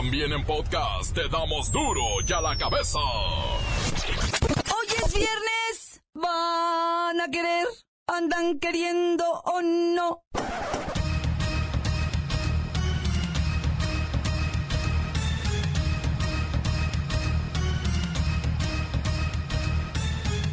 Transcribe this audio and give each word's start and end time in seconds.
También 0.00 0.32
en 0.32 0.42
podcast 0.46 1.14
te 1.14 1.28
damos 1.28 1.70
duro 1.70 2.00
y 2.26 2.32
a 2.32 2.40
la 2.40 2.56
cabeza. 2.56 2.98
Hoy 2.98 4.86
es 5.04 5.14
viernes. 5.14 6.02
¿Van 6.14 7.20
a 7.20 7.28
querer? 7.30 7.66
¿Andan 8.06 8.58
queriendo 8.58 9.26
o 9.30 9.60
no? 9.60 10.22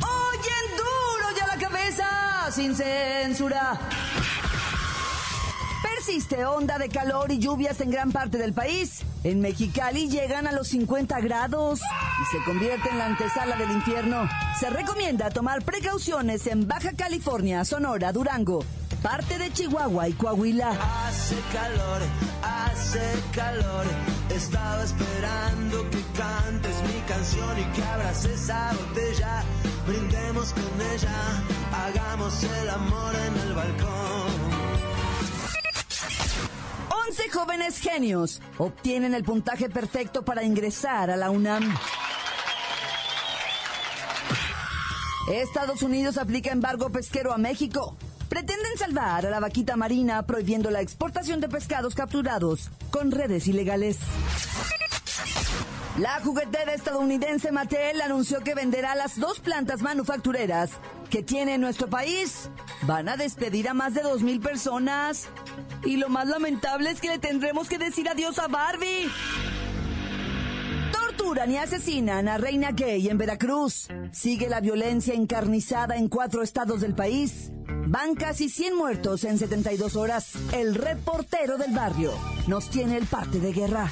Hoy 0.02 0.40
en 0.60 0.76
duro 0.76 1.38
y 1.38 1.40
a 1.40 1.48
la 1.48 1.58
cabeza, 1.58 2.52
sin 2.52 2.76
censura. 2.76 3.80
Persiste 6.08 6.46
onda 6.46 6.78
de 6.78 6.88
calor 6.88 7.34
y 7.34 7.38
lluvias 7.38 7.82
en 7.82 7.92
gran 7.92 8.14
parte 8.14 8.38
del 8.38 8.54
país. 8.54 9.02
En 9.26 9.42
Mexicali 9.42 10.08
llegan 10.08 10.48
a 10.48 10.54
los 10.54 10.70
50 10.70 11.20
grados 11.20 11.82
y 11.82 12.26
se 12.32 12.42
convierte 12.46 12.88
en 12.88 12.98
la 12.98 13.08
antesala 13.08 13.58
del 13.58 13.72
infierno. 13.72 14.26
Se 14.58 14.70
recomienda 14.70 15.30
tomar 15.32 15.64
precauciones 15.64 16.48
en 16.48 16.66
Baja 16.66 16.94
California, 16.94 17.66
Sonora, 17.66 18.14
Durango, 18.14 18.64
parte 19.04 19.38
de 19.38 19.52
Chihuahua 19.52 20.08
y 20.08 20.14
Coahuila. 20.14 20.70
Hace 20.70 21.36
calor, 21.52 22.02
hace 22.42 23.14
calor. 23.36 23.86
Estaba 24.34 24.84
esperando 24.84 25.90
que 25.90 26.02
cantes 26.18 26.84
mi 26.84 27.02
canción 27.02 27.60
y 27.60 27.66
que 27.76 27.84
abras 27.84 28.24
esa 28.24 28.72
botella. 28.72 29.44
Brindemos 29.86 30.54
con 30.54 30.82
ella, 30.94 31.44
hagamos 31.86 32.44
el 32.44 32.70
amor 32.70 33.14
en 33.14 33.50
el 33.50 33.54
balcón. 33.54 34.27
11 37.18 37.32
jóvenes 37.32 37.80
genios 37.80 38.42
obtienen 38.60 39.16
el 39.16 39.24
puntaje 39.24 39.72
perfecto 39.72 40.24
para 40.24 40.44
ingresar 40.44 41.10
a 41.10 41.18
la 41.18 41.32
UNAM. 41.32 41.76
Estados 45.32 45.82
Unidos 45.82 46.20
aplica 46.20 46.52
embargo 46.52 46.92
pesquero 46.92 47.34
a 47.34 47.40
México. 47.40 47.98
Pretenden 48.30 48.78
salvar 48.78 49.26
a 49.26 49.32
la 49.32 49.40
vaquita 49.40 49.76
marina 49.76 50.28
prohibiendo 50.28 50.70
la 50.70 50.82
exportación 50.82 51.42
de 51.42 51.50
pescados 51.50 51.96
capturados 51.96 52.70
con 52.92 53.10
redes 53.10 53.48
ilegales. 53.48 53.98
La 55.98 56.20
juguetera 56.20 56.76
estadounidense 56.76 57.52
Mattel 57.52 58.02
anunció 58.02 58.42
que 58.42 58.54
venderá 58.54 58.94
las 58.94 59.20
dos 59.20 59.40
plantas 59.40 59.82
manufactureras 59.82 60.70
que 61.10 61.24
tiene 61.24 61.58
nuestro 61.58 61.90
país. 61.90 62.52
Van 62.84 63.10
a 63.10 63.18
despedir 63.18 63.68
a 63.68 63.74
más 63.74 63.96
de 63.96 64.04
2.000 64.04 64.40
personas. 64.40 65.28
Y 65.84 65.98
lo 65.98 66.10
más 66.10 66.28
lamentable 66.28 66.92
es 66.92 67.02
que 67.02 67.08
le 67.08 67.18
tendremos 67.18 67.68
que 67.68 67.80
decir 67.80 68.08
adiós 68.08 68.38
a 68.38 68.48
Barbie. 68.48 69.10
Torturan 70.92 71.50
y 71.50 71.58
asesinan 71.58 72.28
a 72.28 72.38
Reina 72.38 72.74
Gay 72.74 73.10
en 73.10 73.18
Veracruz. 73.18 73.88
Sigue 74.12 74.50
la 74.50 74.62
violencia 74.62 75.16
encarnizada 75.16 75.96
en 75.98 76.10
cuatro 76.10 76.44
estados 76.44 76.82
del 76.82 76.94
país. 76.94 77.52
Van 77.88 78.14
casi 78.14 78.50
100 78.50 78.76
muertos 78.76 79.24
en 79.24 79.40
72 79.40 79.96
horas. 79.96 80.34
El 80.54 80.76
reportero 80.76 81.58
del 81.58 81.74
barrio 81.74 82.14
nos 82.46 82.70
tiene 82.70 82.98
el 82.98 83.08
parte 83.08 83.40
de 83.40 83.52
guerra. 83.52 83.90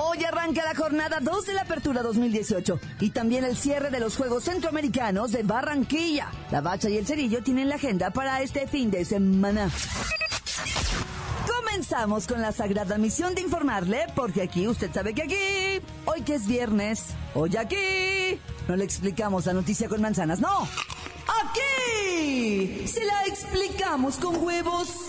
Hoy 0.00 0.22
arranca 0.22 0.64
la 0.64 0.76
jornada 0.76 1.18
2 1.20 1.46
de 1.46 1.52
la 1.54 1.62
Apertura 1.62 2.02
2018 2.02 2.78
y 3.00 3.10
también 3.10 3.42
el 3.42 3.56
cierre 3.56 3.90
de 3.90 3.98
los 3.98 4.16
Juegos 4.16 4.44
Centroamericanos 4.44 5.32
de 5.32 5.42
Barranquilla. 5.42 6.30
La 6.52 6.60
Bacha 6.60 6.88
y 6.88 6.98
el 6.98 7.06
Cerillo 7.06 7.42
tienen 7.42 7.68
la 7.68 7.74
agenda 7.74 8.10
para 8.10 8.40
este 8.40 8.68
fin 8.68 8.92
de 8.92 9.04
semana. 9.04 9.68
Comenzamos 11.48 12.28
con 12.28 12.40
la 12.40 12.52
sagrada 12.52 12.96
misión 12.96 13.34
de 13.34 13.40
informarle, 13.40 14.06
porque 14.14 14.42
aquí, 14.42 14.68
usted 14.68 14.92
sabe 14.92 15.14
que 15.14 15.22
aquí, 15.22 15.84
hoy 16.04 16.22
que 16.22 16.36
es 16.36 16.46
viernes, 16.46 17.06
hoy 17.34 17.56
aquí, 17.56 18.38
no 18.68 18.76
le 18.76 18.84
explicamos 18.84 19.46
la 19.46 19.52
noticia 19.52 19.88
con 19.88 20.00
manzanas, 20.00 20.38
no. 20.38 20.68
Aquí 21.42 22.86
se 22.86 23.04
la 23.04 23.24
explicamos 23.26 24.16
con 24.16 24.36
huevos. 24.44 25.08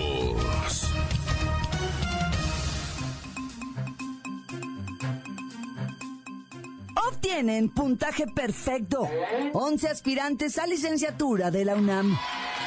Obtienen 7.31 7.69
puntaje 7.69 8.27
perfecto. 8.27 9.07
11 9.53 9.87
aspirantes 9.87 10.57
a 10.57 10.67
licenciatura 10.67 11.49
de 11.49 11.63
la 11.63 11.75
UNAM. 11.75 12.13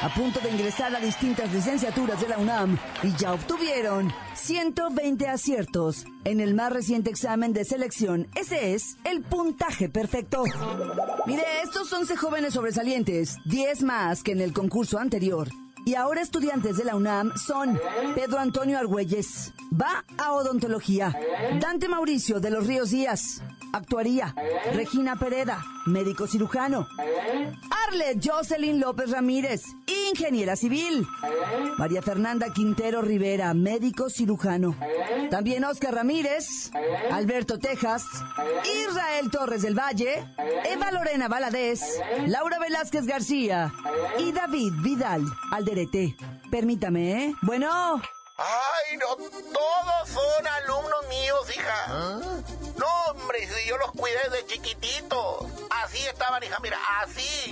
A 0.01 0.11
punto 0.15 0.39
de 0.39 0.49
ingresar 0.49 0.93
a 0.95 0.99
distintas 0.99 1.53
licenciaturas 1.53 2.19
de 2.19 2.27
la 2.27 2.39
UNAM 2.39 2.75
y 3.03 3.15
ya 3.15 3.33
obtuvieron 3.33 4.11
120 4.33 5.27
aciertos 5.27 6.05
en 6.23 6.39
el 6.39 6.55
más 6.55 6.73
reciente 6.73 7.11
examen 7.11 7.53
de 7.53 7.63
selección. 7.63 8.27
Ese 8.33 8.73
es 8.73 8.97
el 9.03 9.21
puntaje 9.21 9.87
perfecto. 9.87 10.43
Mire, 11.27 11.43
estos 11.63 11.93
11 11.93 12.15
jóvenes 12.17 12.55
sobresalientes, 12.55 13.37
10 13.45 13.83
más 13.83 14.23
que 14.23 14.31
en 14.31 14.41
el 14.41 14.51
concurso 14.51 14.97
anterior. 14.97 15.47
Y 15.85 15.93
ahora 15.93 16.21
estudiantes 16.21 16.77
de 16.77 16.85
la 16.85 16.95
UNAM 16.95 17.31
son 17.37 17.79
Pedro 18.15 18.39
Antonio 18.39 18.79
Argüelles, 18.79 19.53
va 19.71 20.03
a 20.17 20.33
odontología, 20.33 21.15
Dante 21.61 21.87
Mauricio 21.87 22.39
de 22.39 22.49
los 22.49 22.65
Ríos 22.65 22.89
Díaz, 22.89 23.43
actuaría, 23.75 24.33
Regina 24.73 25.17
Pereda, 25.17 25.63
médico 25.85 26.27
cirujano, 26.27 26.87
Arlet 27.87 28.19
Jocelyn 28.23 28.79
López 28.79 29.11
Ramírez, 29.11 29.63
ingeniera 30.09 30.55
civil, 30.55 31.05
María 31.77 32.01
Fernanda 32.01 32.53
Quintero 32.53 33.01
Rivera, 33.01 33.53
médico 33.53 34.09
cirujano, 34.09 34.75
también 35.29 35.65
Oscar 35.65 35.93
Ramírez, 35.93 36.71
Alberto 37.11 37.59
Tejas, 37.59 38.05
Israel 38.87 39.29
Torres 39.31 39.61
del 39.61 39.77
Valle, 39.77 40.25
Eva 40.65 40.91
Lorena 40.91 41.27
Valadez, 41.27 41.81
Laura 42.27 42.59
Velázquez 42.59 43.05
García 43.05 43.73
y 44.19 44.31
David 44.31 44.71
Vidal 44.83 45.23
Alderete. 45.51 46.15
Permítame, 46.49 47.25
¿eh? 47.25 47.35
Bueno. 47.41 48.01
Ay, 48.37 48.97
no, 48.97 49.15
todos 49.15 50.09
son 50.09 50.47
alumnos 50.47 51.07
míos, 51.07 51.55
hija. 51.55 52.19
No, 52.77 52.85
hombre, 53.11 53.47
si 53.47 53.69
yo 53.69 53.77
los 53.77 53.91
cuidé 53.91 54.17
desde 54.29 54.45
chiquititos. 54.47 55.45
Así 55.83 55.99
estaban, 56.05 56.43
hija, 56.43 56.57
mira, 56.61 56.77
así. 57.01 57.49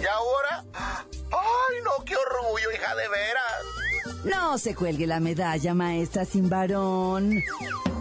Y 0.00 0.06
ahora, 0.06 0.64
ay, 0.72 1.76
no, 1.84 2.04
qué 2.06 2.16
orgullo, 2.16 2.72
hija, 2.72 2.94
de 2.94 3.08
veras. 3.08 4.24
No 4.24 4.56
se 4.56 4.74
cuelgue 4.74 5.06
la 5.06 5.20
medalla, 5.20 5.74
maestra 5.74 6.24
sin 6.24 6.48
varón. 6.48 7.42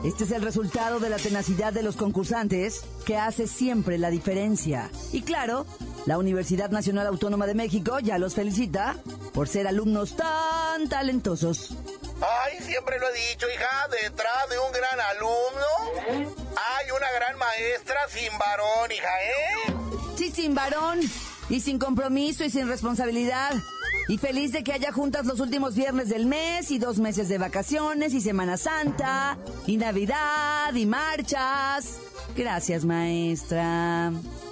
Este 0.05 0.23
es 0.23 0.31
el 0.31 0.41
resultado 0.41 0.99
de 0.99 1.09
la 1.09 1.17
tenacidad 1.17 1.73
de 1.73 1.83
los 1.83 1.97
concursantes 1.97 2.85
que 3.05 3.17
hace 3.17 3.47
siempre 3.47 3.97
la 3.97 4.09
diferencia. 4.09 4.89
Y 5.11 5.23
claro, 5.23 5.65
la 6.05 6.17
Universidad 6.17 6.69
Nacional 6.69 7.07
Autónoma 7.07 7.47
de 7.47 7.55
México 7.55 7.99
ya 7.99 8.17
los 8.17 8.33
felicita 8.35 8.95
por 9.33 9.49
ser 9.49 9.67
alumnos 9.67 10.15
tan 10.15 10.87
talentosos. 10.87 11.75
Ay, 12.21 12.59
siempre 12.61 12.99
lo 12.99 13.09
he 13.09 13.13
dicho, 13.31 13.47
hija, 13.49 13.87
detrás 13.89 14.49
de 14.49 14.59
un 14.59 14.71
gran 14.71 14.99
alumno 14.99 16.33
hay 16.55 16.91
una 16.91 17.11
gran 17.11 17.37
maestra 17.37 17.97
sin 18.09 18.37
varón, 18.37 18.91
hija, 18.91 19.23
¿eh? 19.23 19.73
Sí, 20.15 20.31
sin 20.31 20.55
varón. 20.55 20.99
Y 21.49 21.59
sin 21.59 21.77
compromiso 21.77 22.43
y 22.45 22.49
sin 22.49 22.67
responsabilidad. 22.67 23.53
Y 24.07 24.17
feliz 24.17 24.51
de 24.51 24.63
que 24.63 24.73
haya 24.73 24.91
juntas 24.91 25.25
los 25.25 25.39
últimos 25.39 25.75
viernes 25.75 26.09
del 26.09 26.25
mes 26.25 26.71
y 26.71 26.79
dos 26.79 26.97
meses 26.97 27.29
de 27.29 27.37
vacaciones 27.37 28.13
y 28.13 28.21
Semana 28.21 28.57
Santa 28.57 29.37
y 29.65 29.77
Navidad 29.77 30.73
y 30.73 30.85
marchas. 30.85 31.99
Gracias, 32.35 32.85
maestra. 32.85 34.11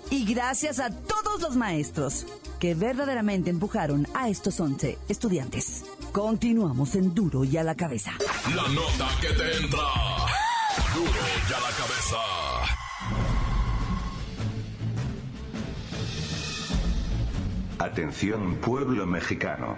Y 0.10 0.26
gracias 0.32 0.80
a 0.80 0.90
todos 0.90 1.42
los 1.42 1.56
maestros 1.56 2.26
que 2.60 2.76
verdaderamente 2.76 3.50
empujaron 3.50 4.08
a 4.14 4.30
estos 4.30 4.60
11 4.60 4.98
estudiantes. 5.08 5.84
Continuamos 6.12 6.96
en 6.96 7.14
Duro 7.14 7.46
y 7.46 7.56
a 7.56 7.64
la 7.64 7.74
cabeza. 7.74 8.12
La 8.54 8.68
nota 8.74 9.08
que 9.22 9.28
te 9.30 9.58
entra. 9.64 9.80
Duro 10.94 11.10
y 11.10 11.54
a 11.54 11.60
la 11.60 11.72
cabeza. 11.78 12.18
Atención 17.80 18.56
pueblo 18.56 19.08
mexicano. 19.08 19.78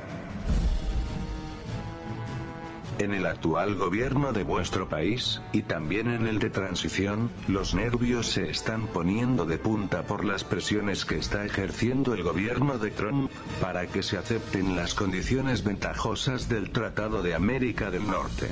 En 3.00 3.12
el 3.14 3.26
actual 3.26 3.76
gobierno 3.76 4.34
de 4.34 4.44
vuestro 4.44 4.88
país, 4.88 5.42
y 5.52 5.64
también 5.64 6.08
en 6.10 6.28
el 6.28 6.38
de 6.38 6.52
transición, 6.52 7.32
los 7.48 7.74
nervios 7.74 8.28
se 8.28 8.50
están 8.50 8.88
poniendo 8.88 9.46
de 9.46 9.58
punta 9.58 10.04
por 10.04 10.24
las 10.24 10.44
presiones 10.44 11.04
que 11.04 11.18
está 11.18 11.44
ejerciendo 11.44 12.14
el 12.14 12.22
gobierno 12.22 12.78
de 12.78 12.92
Trump, 12.92 13.32
para 13.60 13.88
que 13.88 14.04
se 14.04 14.18
acepten 14.18 14.76
las 14.76 14.94
condiciones 14.94 15.64
ventajosas 15.64 16.50
del 16.50 16.70
Tratado 16.70 17.24
de 17.24 17.34
América 17.34 17.90
del 17.90 18.06
Norte. 18.06 18.52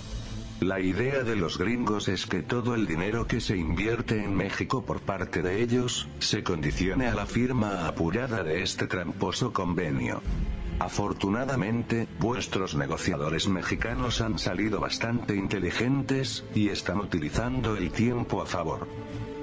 La 0.59 0.79
idea 0.79 1.23
de 1.23 1.35
los 1.35 1.57
gringos 1.57 2.07
es 2.07 2.25
que 2.25 2.41
todo 2.41 2.75
el 2.75 2.87
dinero 2.87 3.25
que 3.25 3.41
se 3.41 3.57
invierte 3.57 4.23
en 4.23 4.35
México 4.35 4.83
por 4.83 5.01
parte 5.01 5.41
de 5.41 5.61
ellos, 5.61 6.07
se 6.19 6.43
condicione 6.43 7.07
a 7.07 7.15
la 7.15 7.25
firma 7.25 7.87
apurada 7.87 8.43
de 8.43 8.61
este 8.61 8.87
tramposo 8.87 9.53
convenio. 9.53 10.21
Afortunadamente, 10.81 12.07
vuestros 12.17 12.73
negociadores 12.73 13.47
mexicanos 13.47 14.19
han 14.19 14.39
salido 14.39 14.79
bastante 14.79 15.35
inteligentes, 15.35 16.43
y 16.55 16.69
están 16.69 16.97
utilizando 16.97 17.77
el 17.77 17.91
tiempo 17.91 18.41
a 18.41 18.47
favor. 18.47 18.87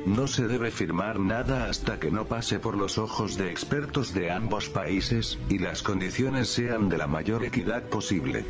No 0.05 0.27
se 0.27 0.49
debe 0.49 0.73
firmar 0.73 1.21
nada 1.21 1.67
hasta 1.71 2.01
que 2.01 2.11
no 2.11 2.25
pase 2.25 2.59
por 2.59 2.77
los 2.77 2.99
ojos 2.99 3.37
de 3.37 3.53
expertos 3.53 4.13
de 4.15 4.33
ambos 4.33 4.69
países, 4.69 5.39
y 5.49 5.59
las 5.59 5.85
condiciones 5.85 6.49
sean 6.49 6.89
de 6.89 6.99
la 6.99 7.07
mayor 7.07 7.45
equidad 7.45 7.85
posible. 7.85 8.45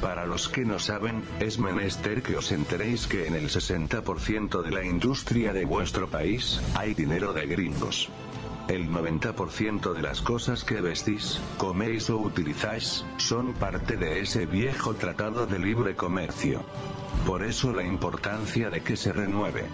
Para 0.00 0.26
los 0.26 0.48
que 0.48 0.64
no 0.64 0.80
saben, 0.80 1.22
es 1.38 1.60
menester 1.60 2.20
que 2.20 2.36
os 2.36 2.50
enteréis 2.50 3.06
que 3.06 3.28
en 3.28 3.36
el 3.36 3.48
60% 3.48 4.60
de 4.60 4.70
la 4.72 4.84
industria 4.84 5.52
de 5.52 5.64
vuestro 5.66 6.08
país, 6.08 6.60
hay 6.74 6.94
dinero 6.94 7.32
de 7.32 7.46
gringos. 7.46 8.08
El 8.66 8.88
90% 8.88 9.92
de 9.92 10.00
las 10.00 10.22
cosas 10.22 10.64
que 10.64 10.80
vestís, 10.80 11.38
coméis 11.58 12.08
o 12.08 12.16
utilizáis, 12.16 13.04
son 13.18 13.52
parte 13.52 13.98
de 13.98 14.20
ese 14.20 14.46
viejo 14.46 14.94
tratado 14.94 15.46
de 15.46 15.58
libre 15.58 15.94
comercio. 15.94 16.62
Por 17.26 17.44
eso 17.44 17.72
la 17.72 17.82
importancia 17.82 18.70
de 18.70 18.80
que 18.80 18.96
se 18.96 19.12
renueve. 19.12 19.66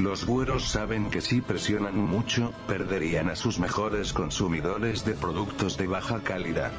Los 0.00 0.26
güeros 0.26 0.64
saben 0.68 1.10
que 1.10 1.20
si 1.20 1.42
presionan 1.42 1.96
mucho, 1.96 2.52
perderían 2.66 3.30
a 3.30 3.36
sus 3.36 3.60
mejores 3.60 4.12
consumidores 4.12 5.04
de 5.04 5.14
productos 5.14 5.76
de 5.76 5.86
baja 5.86 6.18
calidad. 6.24 6.72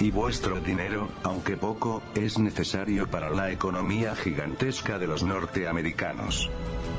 Y 0.00 0.10
vuestro 0.10 0.60
dinero, 0.60 1.08
aunque 1.22 1.56
poco, 1.56 2.02
es 2.16 2.40
necesario 2.40 3.06
para 3.08 3.30
la 3.30 3.52
economía 3.52 4.16
gigantesca 4.16 4.98
de 4.98 5.06
los 5.06 5.22
norteamericanos. 5.22 6.50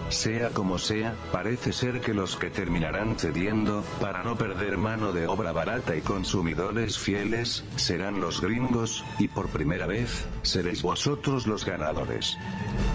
Sea 0.09 0.49
como 0.49 0.79
sea, 0.79 1.15
parece 1.31 1.71
ser 1.71 2.01
que 2.01 2.15
los 2.15 2.35
que 2.35 2.49
terminarán 2.49 3.17
cediendo, 3.19 3.83
para 4.01 4.23
no 4.23 4.35
perder 4.35 4.77
mano 4.77 5.11
de 5.11 5.27
obra 5.27 5.51
barata 5.51 5.95
y 5.95 6.01
consumidores 6.01 6.97
fieles, 6.97 7.63
serán 7.75 8.19
los 8.19 8.41
gringos, 8.41 9.05
y 9.19 9.27
por 9.27 9.49
primera 9.49 9.85
vez, 9.85 10.25
seréis 10.41 10.81
vosotros 10.81 11.45
los 11.45 11.63
ganadores. 11.63 12.37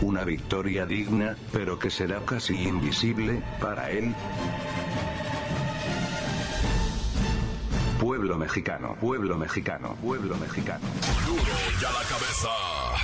Una 0.03 0.25
victoria 0.25 0.87
digna, 0.87 1.37
pero 1.53 1.79
que 1.79 1.89
será 1.89 2.21
casi 2.25 2.55
invisible, 2.67 3.43
para 3.61 3.91
él. 3.91 4.13
Pueblo 8.01 8.37
mexicano, 8.37 8.97
pueblo 9.01 9.39
mexicano, 9.39 9.97
pueblo 10.03 10.37
mexicano. 10.37 10.85
Duro 11.27 11.43
ya 11.81 11.91
la 11.93 12.03
cabeza. 12.03 13.04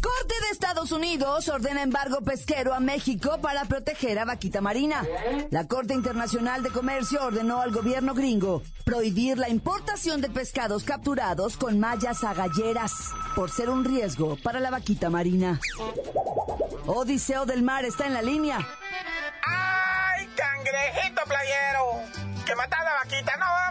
Corte 0.00 0.34
de 0.42 0.50
Estados 0.52 0.92
Unidos 0.92 1.48
ordena 1.48 1.82
embargo 1.82 2.20
pesquero 2.20 2.74
a 2.74 2.80
México 2.80 3.38
para 3.40 3.64
proteger 3.64 4.18
a 4.18 4.24
vaquita 4.24 4.60
marina. 4.60 5.04
La 5.50 5.66
Corte 5.66 5.94
Internacional 5.94 6.62
de 6.62 6.70
Comercio 6.70 7.24
ordenó 7.24 7.60
al 7.60 7.72
gobierno 7.72 8.14
gringo 8.14 8.62
prohibir 8.84 9.38
la 9.38 9.48
importación 9.48 10.20
de 10.20 10.30
pescados 10.30 10.84
capturados 10.84 11.56
con 11.56 11.80
mallas 11.80 12.22
agalleras 12.24 12.92
por 13.34 13.50
ser 13.50 13.70
un 13.70 13.84
riesgo 13.84 14.36
para 14.42 14.60
la 14.60 14.70
vaquita 14.70 15.10
marina. 15.10 15.60
Odiseo 16.86 17.44
del 17.44 17.62
Mar 17.62 17.84
está 17.84 18.06
en 18.06 18.14
la 18.14 18.22
línea. 18.22 18.58
¡Ay, 19.46 20.26
cangrejito 20.36 21.22
playero! 21.26 22.44
Que 22.46 22.54
matar 22.56 22.80
a 22.80 22.84
la 22.84 22.94
vaquita, 23.04 23.36
no, 23.36 23.67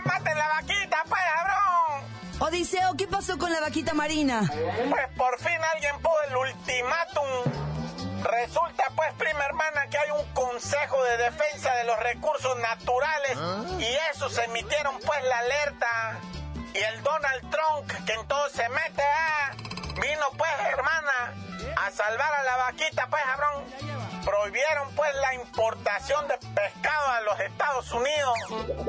Odiseo, 2.39 2.95
¿qué 2.95 3.07
pasó 3.07 3.37
con 3.37 3.51
la 3.51 3.59
vaquita 3.61 3.93
marina? 3.93 4.41
Pues 4.47 5.07
por 5.17 5.39
fin 5.39 5.57
alguien 5.73 5.95
puso 6.01 6.15
el 6.29 6.37
ultimátum. 6.37 7.27
Resulta 8.23 8.83
pues, 8.95 9.11
prima 9.17 9.43
hermana, 9.45 9.87
que 9.89 9.97
hay 9.97 10.11
un 10.11 10.33
consejo 10.33 11.03
de 11.03 11.17
defensa 11.17 11.73
de 11.75 11.83
los 11.85 11.99
recursos 11.99 12.57
naturales 12.59 13.37
y 13.79 13.87
eso 14.11 14.29
se 14.29 14.43
emitieron 14.45 14.93
pues 15.05 15.23
la 15.23 15.37
alerta. 15.39 16.19
Y 16.73 16.77
el 16.77 17.01
Donald 17.01 17.49
Trump, 17.49 18.05
que 18.05 18.13
en 18.13 18.27
todo 18.27 18.49
se 18.49 18.69
mete, 18.69 19.01
ah, 19.01 19.51
vino 19.99 20.25
pues, 20.37 20.51
hermana, 20.71 21.33
a 21.75 21.91
salvar 21.91 22.33
a 22.33 22.43
la 22.43 22.57
vaquita, 22.57 23.07
pues, 23.09 23.23
cabrón. 23.23 23.96
Prohibieron 24.27 24.93
pues 24.93 25.15
la 25.15 25.33
importación 25.35 26.27
de 26.27 26.37
pescado 26.53 27.11
a 27.11 27.21
los 27.21 27.39
Estados 27.39 27.89
Unidos 27.93 28.37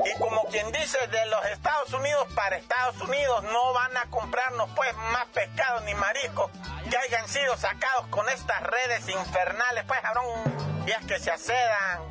y 0.03 0.19
como 0.19 0.43
quien 0.47 0.69
dice 0.73 0.97
de 1.07 1.25
los 1.27 1.45
Estados 1.45 1.93
Unidos 1.93 2.27
para 2.35 2.57
Estados 2.57 2.99
Unidos 2.99 3.41
no 3.43 3.71
van 3.73 3.95
a 3.95 4.01
comprarnos 4.09 4.69
pues 4.75 4.93
más 5.13 5.25
pescado 5.27 5.79
ni 5.81 5.93
mariscos 5.93 6.51
que 6.89 6.97
hayan 6.97 7.25
sido 7.29 7.55
sacados 7.55 8.07
con 8.07 8.27
estas 8.27 8.61
redes 8.63 9.07
infernales 9.07 9.85
pues 9.87 10.01
cabrón 10.01 10.83
y 10.85 10.91
es 10.91 11.05
que 11.05 11.17
se 11.19 11.31
acedan 11.31 12.01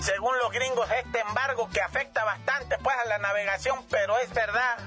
según 0.00 0.38
los 0.38 0.50
gringos 0.50 0.88
este 1.04 1.20
embargo 1.20 1.68
que 1.68 1.82
afecta 1.82 2.24
bastante 2.24 2.78
pues 2.78 2.96
a 3.04 3.08
la 3.08 3.18
navegación 3.18 3.84
pero 3.90 4.16
es 4.20 4.32
verdad 4.32 4.78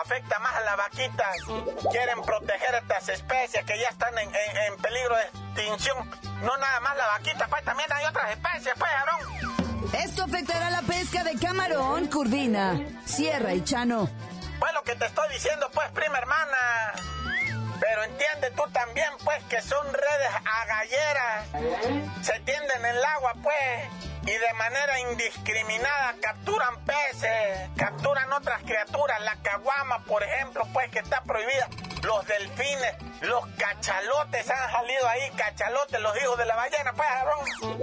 afecta 0.00 0.38
más 0.40 0.54
a 0.56 0.60
las 0.62 0.76
vaquitas. 0.78 1.36
Quieren 1.92 2.20
proteger 2.22 2.74
estas 2.74 3.08
especies 3.08 3.64
que 3.64 3.78
ya 3.78 3.88
están 3.88 4.18
en- 4.18 4.34
en 4.34 4.76
peligro 4.78 5.14
de 5.16 5.22
extinción. 5.22 6.10
No 6.42 6.56
nada 6.56 6.80
más 6.80 6.96
la 6.96 7.06
vaquita, 7.06 7.46
pues 7.48 7.64
también 7.64 7.90
hay 7.92 8.04
otras 8.04 8.30
especies, 8.30 8.74
pues, 8.78 8.90
Aarón. 8.92 9.94
Esto 9.94 10.24
afectará 10.24 10.70
la 10.70 10.82
pesca 10.82 11.24
de 11.24 11.38
camarón, 11.38 12.08
curvina, 12.08 12.78
sierra 13.04 13.54
y 13.54 13.62
chano. 13.64 14.10
Pues 14.58 14.72
lo 14.74 14.82
que 14.82 14.94
te 14.96 15.06
estoy 15.06 15.28
diciendo, 15.32 15.70
pues, 15.72 15.88
prima 15.90 16.18
hermana. 16.18 16.92
Pero 17.80 18.04
entiende 18.04 18.50
tú 18.56 18.62
también, 18.72 19.08
pues, 19.24 19.42
que 19.44 19.60
son 19.62 19.86
redes 19.86 20.30
agalleras. 20.62 21.46
Se 22.22 22.40
tienden 22.40 22.84
en 22.84 22.96
el 22.96 23.04
agua, 23.04 23.32
pues, 23.42 23.88
y 24.26 24.32
de 24.32 24.52
manera 24.54 24.98
indiscriminada 25.00 26.14
capturan 26.20 26.84
peces, 26.84 27.70
capturan 27.76 28.32
otras 28.32 28.60
criaturas. 28.62 29.20
La 29.20 29.36
caguama, 29.36 30.04
por 30.04 30.22
ejemplo, 30.24 30.66
pues, 30.72 30.90
que 30.90 30.98
está 30.98 31.22
prohibida. 31.22 31.68
Los 32.02 32.26
delfines, 32.26 32.94
los 33.20 33.46
cachalotes 33.56 34.50
han 34.50 34.70
salido 34.72 35.08
ahí, 35.08 35.30
cachalotes, 35.36 36.00
los 36.00 36.20
hijos 36.20 36.38
de 36.38 36.44
la 36.44 36.56
ballena, 36.56 36.92
pues. 36.92 37.08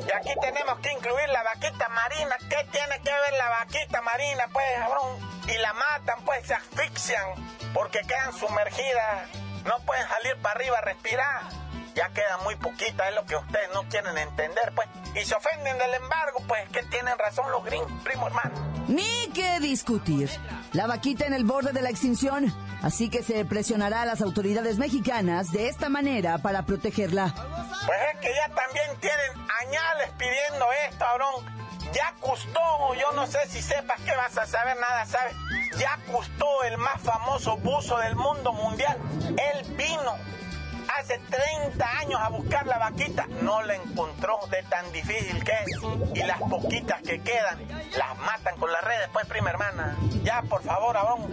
Y 0.05 0.11
aquí 0.11 0.33
tenemos 0.41 0.79
que 0.79 0.91
incluir 0.91 1.29
la 1.29 1.43
vaquita 1.43 1.87
marina. 1.89 2.35
¿Qué 2.49 2.67
tiene 2.71 2.99
que 3.01 3.11
ver 3.11 3.33
la 3.33 3.49
vaquita 3.49 4.01
marina, 4.01 4.45
pues, 4.51 4.65
cabrón? 4.79 5.33
Y 5.47 5.57
la 5.57 5.73
matan, 5.73 6.23
pues, 6.25 6.45
se 6.45 6.53
asfixian 6.53 7.73
porque 7.73 8.01
quedan 8.01 8.33
sumergidas. 8.33 9.29
No 9.65 9.79
pueden 9.85 10.07
salir 10.09 10.35
para 10.41 10.55
arriba 10.55 10.77
a 10.77 10.81
respirar. 10.81 11.62
Ya 11.95 12.09
queda 12.09 12.37
muy 12.43 12.55
poquita, 12.55 13.07
es 13.09 13.15
lo 13.15 13.25
que 13.25 13.35
ustedes 13.35 13.69
no 13.73 13.83
quieren 13.89 14.17
entender, 14.17 14.73
pues. 14.73 14.87
Y 15.15 15.25
se 15.25 15.35
ofenden 15.35 15.77
del 15.77 15.93
embargo, 15.93 16.41
pues, 16.47 16.67
que 16.69 16.81
tienen 16.83 17.17
razón 17.19 17.51
los 17.51 17.63
gringos, 17.63 17.91
primo 18.03 18.27
hermano. 18.27 18.73
Ni 18.87 19.29
que 19.33 19.59
discutir. 19.59 20.29
La 20.73 20.87
vaquita 20.87 21.25
en 21.25 21.33
el 21.33 21.45
borde 21.45 21.71
de 21.71 21.81
la 21.81 21.89
extinción, 21.89 22.53
así 22.81 23.09
que 23.09 23.21
se 23.21 23.45
presionará 23.45 24.01
a 24.01 24.05
las 24.05 24.21
autoridades 24.21 24.77
mexicanas 24.77 25.51
de 25.51 25.69
esta 25.69 25.87
manera 25.87 26.39
para 26.39 26.65
protegerla. 26.65 27.33
Pues 27.85 27.99
es 28.13 28.19
que 28.19 28.33
ya 28.33 28.53
también 28.53 28.99
tienen 28.99 29.51
añales 29.61 30.09
pidiendo 30.17 30.65
esto, 30.89 31.05
cabrón. 31.05 31.63
Ya 31.93 32.15
Cousteau, 32.19 32.95
yo 32.95 33.11
no 33.11 33.27
sé 33.27 33.37
si 33.49 33.61
sepas 33.61 34.01
que 34.01 34.15
vas 34.15 34.35
a 34.35 34.47
saber, 34.47 34.75
nada 34.79 35.05
sabes. 35.05 35.35
Ya 35.77 35.99
Cousteau, 36.11 36.63
el 36.63 36.77
más 36.79 36.99
famoso 37.01 37.55
buzo 37.57 37.97
del 37.99 38.15
mundo 38.15 38.51
mundial, 38.51 38.97
él 39.27 39.75
vino 39.75 40.17
hace 41.03 41.19
30 41.19 41.99
años 41.99 42.19
a 42.21 42.29
buscar 42.29 42.65
la 42.65 42.77
vaquita. 42.77 43.27
No 43.41 43.61
la 43.61 43.75
encontró 43.75 44.39
de 44.49 44.63
tan 44.63 44.89
difícil 44.93 45.43
que 45.43 45.51
es. 45.51 45.77
Y 46.15 46.23
las 46.23 46.39
poquitas 46.39 47.01
que 47.01 47.21
quedan, 47.21 47.67
las 47.97 48.17
matan 48.19 48.57
con 48.57 48.71
las 48.71 48.83
redes, 48.83 49.09
pues, 49.11 49.25
prima 49.27 49.49
hermana. 49.49 49.97
Ya, 50.23 50.41
por 50.43 50.63
favor, 50.63 50.95
Aarón, 50.95 51.29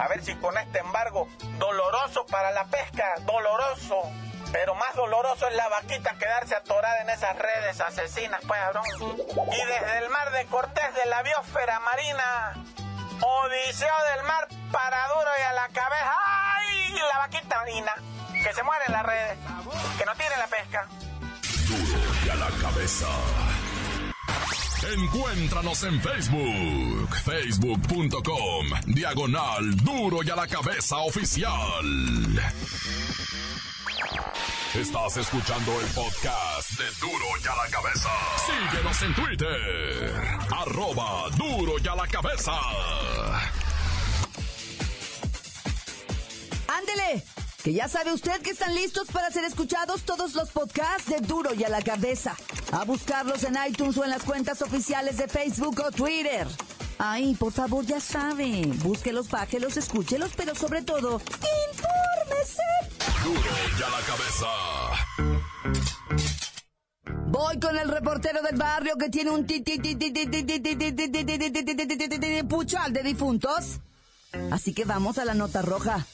a 0.00 0.08
ver 0.08 0.24
si 0.24 0.34
con 0.36 0.58
este 0.58 0.80
embargo, 0.80 1.28
doloroso 1.58 2.26
para 2.26 2.50
la 2.50 2.64
pesca, 2.64 3.14
doloroso. 3.24 4.02
Pero 4.50 4.74
más 4.74 4.94
doloroso 4.94 5.48
es 5.48 5.54
la 5.54 5.68
vaquita 5.68 6.14
quedarse 6.18 6.56
atorada 6.56 7.00
en 7.00 7.10
esas 7.10 7.36
redes 7.38 7.80
asesinas, 7.80 8.40
pues, 8.46 8.60
Aarón. 8.60 8.84
Y 9.52 9.64
desde 9.64 9.98
el 9.98 10.10
mar 10.10 10.32
de 10.32 10.46
Cortés 10.46 10.94
de 10.94 11.06
la 11.06 11.22
biosfera 11.22 11.78
marina, 11.80 12.54
Odiseo 13.20 13.94
del 14.16 14.26
mar 14.26 14.48
para 14.72 15.06
duro 15.08 15.30
y 15.38 15.42
a 15.42 15.52
la 15.52 15.68
cabeza. 15.68 16.12
¡Ay! 16.56 16.94
La 17.12 17.18
vaquita 17.18 17.56
marina. 17.58 17.92
Que 18.42 18.52
se 18.52 18.62
muere 18.62 18.84
en 18.86 18.92
las 18.92 19.02
redes. 19.04 19.38
Que 19.98 20.04
no 20.04 20.14
tiene 20.16 20.36
la 20.36 20.46
pesca. 20.46 20.88
Duro 21.68 22.14
ya 22.26 22.34
la 22.34 22.50
cabeza. 22.60 23.06
Encuéntranos 24.94 25.84
en 25.84 26.02
Facebook, 26.02 27.14
facebook.com, 27.24 28.66
diagonal 28.86 29.76
duro 29.76 30.24
y 30.24 30.30
a 30.30 30.34
la 30.34 30.46
cabeza 30.48 30.96
oficial. 30.98 31.84
Estás 34.74 35.18
escuchando 35.18 35.80
el 35.80 35.86
podcast 35.88 36.70
de 36.78 36.84
Duro 37.00 37.26
y 37.44 37.46
a 37.46 37.54
la 37.54 37.70
cabeza. 37.70 38.10
Síguenos 38.46 39.02
en 39.02 39.14
Twitter, 39.14 40.38
arroba 40.50 41.28
duro 41.36 41.74
y 41.78 41.86
a 41.86 41.94
la 41.94 42.06
cabeza. 42.08 42.52
Ándele, 46.66 47.22
que 47.62 47.72
ya 47.72 47.88
sabe 47.88 48.12
usted 48.12 48.42
que 48.42 48.50
están 48.50 48.74
listos 48.74 49.08
para 49.08 49.30
ser 49.30 49.44
escuchados 49.44 50.02
todos 50.02 50.34
los 50.34 50.50
podcasts 50.50 51.08
de 51.08 51.20
Duro 51.20 51.54
y 51.54 51.62
a 51.62 51.68
la 51.68 51.80
cabeza. 51.80 52.36
A 52.72 52.84
buscarlos 52.84 53.44
en 53.44 53.56
iTunes 53.68 53.96
o 53.98 54.04
en 54.04 54.10
las 54.10 54.24
cuentas 54.24 54.62
oficiales 54.62 55.16
de 55.16 55.28
Facebook 55.28 55.80
o 55.86 55.92
Twitter. 55.92 56.46
Ay, 56.98 57.34
por 57.36 57.52
favor, 57.52 57.84
ya 57.84 58.00
sabe. 58.00 58.62
Búsquelos, 58.82 59.28
bájelos, 59.30 59.76
escúchelos, 59.76 60.32
pero 60.36 60.54
sobre 60.54 60.82
todo, 60.82 61.20
infórmese. 61.70 62.62
Duro 63.24 63.40
y 63.78 63.82
a 63.82 63.90
la 63.90 64.00
cabeza. 64.06 64.46
Voy 67.26 67.60
con 67.60 67.78
el 67.78 67.88
reportero 67.88 68.42
del 68.42 68.56
barrio 68.56 68.96
que 68.96 69.08
tiene 69.08 69.30
un 69.30 69.46
puchal 72.48 72.92
de 72.92 73.02
difuntos. 73.02 73.80
Así 74.50 74.74
que 74.74 74.84
vamos 74.84 75.18
a 75.18 75.24
la 75.24 75.34
nota 75.34 75.62
roja. 75.62 76.06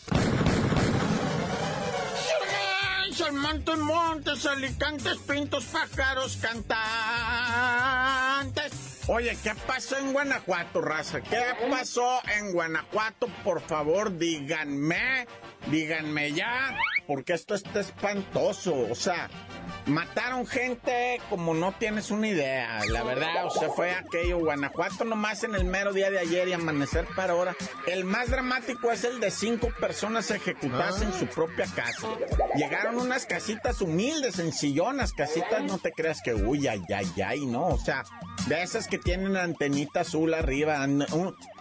Montes, 3.19 3.79
montes, 3.79 4.47
alicantes, 4.47 5.19
pintos, 5.19 5.65
pájaros, 5.65 6.39
cantantes. 6.41 6.69
Oye, 9.09 9.37
¿qué 9.43 9.55
pasó 9.67 9.99
en 9.99 10.13
Guanajuato, 10.13 10.81
raza? 10.81 11.21
¿Qué 11.21 11.43
pasó 11.69 12.21
en 12.39 12.53
Guanajuato? 12.53 13.27
Por 13.43 13.61
favor, 13.61 14.17
díganme, 14.17 15.27
díganme 15.67 16.33
ya, 16.33 16.79
porque 17.09 17.33
esto 17.33 17.57
está 17.57 17.81
espantoso. 17.81 18.87
O 18.89 18.95
sea, 18.95 19.29
Mataron 19.89 20.47
gente 20.47 21.19
como 21.31 21.55
no 21.55 21.73
tienes 21.73 22.11
una 22.11 22.29
idea, 22.29 22.81
la 22.91 23.03
verdad, 23.03 23.47
o 23.47 23.51
sea, 23.51 23.71
fue 23.71 23.95
aquello, 23.95 24.39
Guanajuato 24.39 25.05
nomás 25.05 25.45
en 25.45 25.55
el 25.55 25.65
mero 25.65 25.95
día 25.95 26.11
de 26.11 26.19
ayer 26.19 26.47
y 26.49 26.53
amanecer 26.53 27.07
para 27.17 27.33
ahora. 27.33 27.57
El 27.87 28.05
más 28.05 28.31
dramático 28.31 28.93
es 28.93 29.05
el 29.05 29.19
de 29.19 29.31
cinco 29.31 29.69
personas 29.81 30.31
ejecutadas 30.31 31.01
en 31.01 31.13
su 31.15 31.27
propia 31.27 31.67
casa. 31.75 32.07
Llegaron 32.55 32.99
unas 32.99 33.25
casitas 33.25 33.81
humildes, 33.81 34.35
sencillonas, 34.35 35.15
casitas, 35.15 35.63
no 35.63 35.79
te 35.79 35.93
creas 35.93 36.21
que, 36.23 36.35
uy, 36.35 36.69
ay, 36.69 36.83
ay, 36.95 37.23
ay, 37.25 37.47
no, 37.47 37.69
o 37.69 37.79
sea, 37.79 38.05
de 38.47 38.63
esas 38.63 38.89
que 38.89 38.99
tienen 38.99 39.39
antenita 39.39 40.01
azul 40.01 40.35
arriba, 40.35 40.87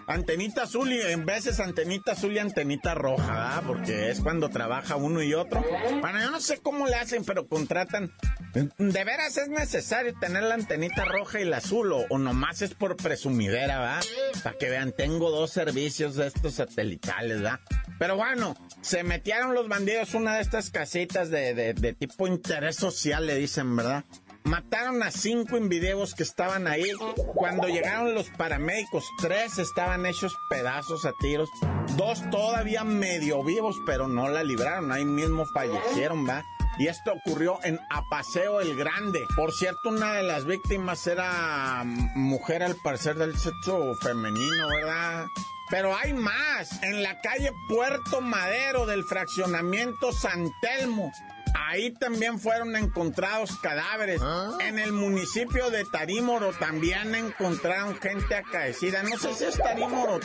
Antenita 0.08 0.64
azul 0.64 0.94
y 0.94 1.02
en 1.02 1.26
veces 1.26 1.60
antenita 1.60 2.14
azul 2.14 2.32
y 2.32 2.40
antenita 2.40 2.96
roja, 2.96 3.34
¿verdad? 3.34 3.64
Porque 3.68 4.10
es 4.10 4.22
cuando 4.22 4.50
trabaja 4.50 4.96
uno 4.96 5.22
y 5.22 5.34
otro. 5.34 5.62
Bueno, 6.00 6.22
yo 6.22 6.32
no 6.32 6.40
sé 6.40 6.60
cómo 6.60 6.88
le 6.88 6.96
hacen, 6.96 7.26
pero 7.26 7.46
contratan. 7.50 8.14
De 8.54 9.04
veras 9.04 9.36
es 9.36 9.50
necesario 9.50 10.18
tener 10.18 10.44
la 10.44 10.56
antenita 10.56 11.04
roja 11.04 11.42
y 11.42 11.46
la 11.46 11.58
azul, 11.58 11.92
o, 11.92 12.18
nomás 12.18 12.62
es 12.62 12.74
por 12.74 12.96
presumidera, 12.96 13.80
¿verdad? 13.80 14.04
Para 14.44 14.58
que 14.58 14.70
vean, 14.70 14.94
tengo 14.94 15.30
dos 15.30 15.52
servicios 15.52 16.16
de 16.16 16.28
estos 16.28 16.54
satelitales, 16.54 17.42
¿verdad? 17.42 17.60
Pero 18.00 18.16
bueno, 18.16 18.56
se 18.80 19.04
metieron 19.04 19.54
los 19.54 19.68
bandidos 19.68 20.14
una 20.14 20.36
de 20.36 20.42
estas 20.42 20.70
casitas 20.70 21.30
de, 21.30 21.54
de 21.54 21.94
tipo 21.94 22.28
interés 22.28 22.78
social, 22.78 23.28
le 23.28 23.36
dicen, 23.36 23.76
¿verdad? 23.76 24.06
Mataron 24.48 25.04
a 25.04 25.12
cinco 25.12 25.58
individuos 25.58 26.16
que 26.16 26.24
estaban 26.24 26.68
ahí. 26.68 26.90
Cuando 27.36 27.68
llegaron 27.68 28.16
los 28.16 28.30
paramédicos, 28.30 29.04
tres 29.20 29.60
estaban 29.60 30.06
hechos 30.06 30.38
pedazos 30.50 31.04
a 31.04 31.12
tiros. 31.20 31.50
Dos 31.98 32.30
todavía 32.30 32.86
medio 32.86 33.44
vivos, 33.44 33.76
pero 33.86 34.08
no 34.08 34.30
la 34.30 34.44
libraron. 34.44 34.94
Ahí 34.94 35.04
mismo 35.04 35.46
fallecieron, 35.54 36.26
¿va? 36.26 36.46
Y 36.80 36.88
esto 36.88 37.12
ocurrió 37.12 37.60
en 37.64 37.78
Apaseo 37.90 38.62
el 38.62 38.78
Grande. 38.78 39.28
Por 39.36 39.52
cierto, 39.52 39.90
una 39.90 40.14
de 40.14 40.24
las 40.24 40.46
víctimas 40.46 41.06
era 41.08 41.84
mujer 41.84 42.64
al 42.64 42.78
parecer 42.78 43.16
del 43.16 43.38
sexo 43.38 43.96
femenino, 43.96 44.70
¿verdad? 44.70 45.26
Pero 45.70 45.94
hay 45.94 46.14
más. 46.14 46.82
En 46.84 47.04
la 47.04 47.20
calle 47.20 47.52
Puerto 47.68 48.22
Madero 48.22 48.86
del 48.86 49.04
fraccionamiento 49.04 50.14
San 50.14 50.50
Telmo 50.62 51.12
Ahí 51.56 51.92
también 51.92 52.40
fueron 52.40 52.76
encontrados 52.76 53.58
cadáveres. 53.58 54.22
¿Ah? 54.24 54.58
En 54.62 54.80
el 54.80 54.92
municipio 54.92 55.70
de 55.70 55.86
Tarímoro 55.86 56.52
también 56.54 57.16
encontraron 57.16 57.98
gente 58.00 58.36
acaecida. 58.36 59.04
No 59.04 59.18
sé 59.18 59.34
si 59.34 59.46
es 59.46 59.58
Tarímoro, 59.58 60.16
o 60.16 60.20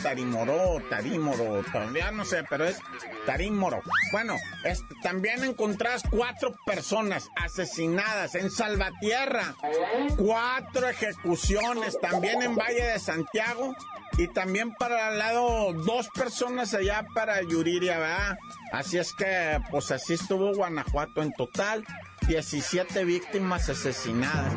Tarímoro, 0.81 1.63
todavía 1.71 2.11
no 2.11 2.25
sé, 2.25 2.43
pero 2.49 2.65
es 2.65 2.77
Tarímoro. 3.25 3.81
Bueno, 4.11 4.37
también 5.01 5.43
encontradas 5.43 6.03
cuatro 6.09 6.55
personas 6.65 7.27
asesinadas 7.35 8.35
en 8.35 8.49
Salvatierra. 8.49 9.55
Cuatro 10.17 10.87
ejecuciones 10.89 11.99
también 11.99 12.41
en 12.41 12.55
Valle 12.55 12.83
de 12.83 12.99
Santiago. 12.99 13.75
Y 14.17 14.27
también 14.27 14.75
para 14.75 15.09
el 15.09 15.17
lado, 15.17 15.73
dos 15.73 16.07
personas 16.09 16.73
allá 16.75 17.03
para 17.15 17.41
Yuriria, 17.41 17.97
¿verdad? 17.97 18.37
Así 18.73 18.97
es 18.97 19.13
que, 19.13 19.59
pues 19.69 19.91
así 19.91 20.13
estuvo 20.13 20.51
Guanajuato 20.51 21.21
en 21.21 21.31
total. 21.33 21.85
17 22.27 23.05
víctimas 23.05 23.69
asesinadas. 23.69 24.51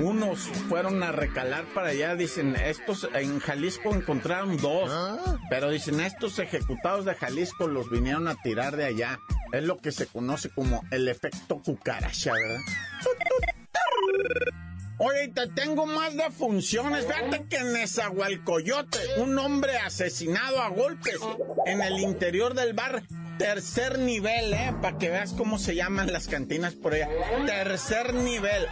Unos 0.00 0.48
fueron 0.70 1.02
a 1.02 1.12
recalar 1.12 1.66
para 1.74 1.88
allá, 1.88 2.14
dicen, 2.14 2.56
estos 2.56 3.06
en 3.12 3.40
Jalisco 3.40 3.94
encontraron 3.94 4.56
dos, 4.56 4.88
¿Ah? 4.90 5.38
pero 5.50 5.68
dicen, 5.68 6.00
estos 6.00 6.38
ejecutados 6.38 7.04
de 7.04 7.14
Jalisco 7.14 7.66
los 7.66 7.90
vinieron 7.90 8.26
a 8.26 8.36
tirar 8.36 8.74
de 8.74 8.86
allá. 8.86 9.18
Es 9.52 9.64
lo 9.64 9.76
que 9.76 9.92
se 9.92 10.06
conoce 10.06 10.48
como 10.48 10.82
el 10.90 11.06
efecto 11.06 11.60
cucaracha, 11.62 12.32
¿verdad? 12.32 12.60
Oye, 15.00 15.28
te 15.28 15.46
tengo 15.48 15.86
más 15.86 16.16
de 16.16 16.30
funciones. 16.30 17.06
Fíjate 17.06 17.46
que 17.48 17.56
en 17.56 17.72
Nezahualcoyote, 17.74 18.98
un 19.18 19.38
hombre 19.38 19.76
asesinado 19.76 20.60
a 20.60 20.68
golpes 20.70 21.20
en 21.66 21.82
el 21.82 22.00
interior 22.00 22.54
del 22.54 22.72
bar 22.72 23.02
Tercer 23.38 23.98
nivel, 23.98 24.52
¿eh? 24.52 24.74
Para 24.82 24.98
que 24.98 25.10
veas 25.10 25.32
cómo 25.32 25.58
se 25.58 25.74
llaman 25.74 26.12
las 26.12 26.26
cantinas 26.26 26.74
por 26.74 26.94
allá. 26.94 27.08
Tercer 27.46 28.12
nivel. 28.14 28.66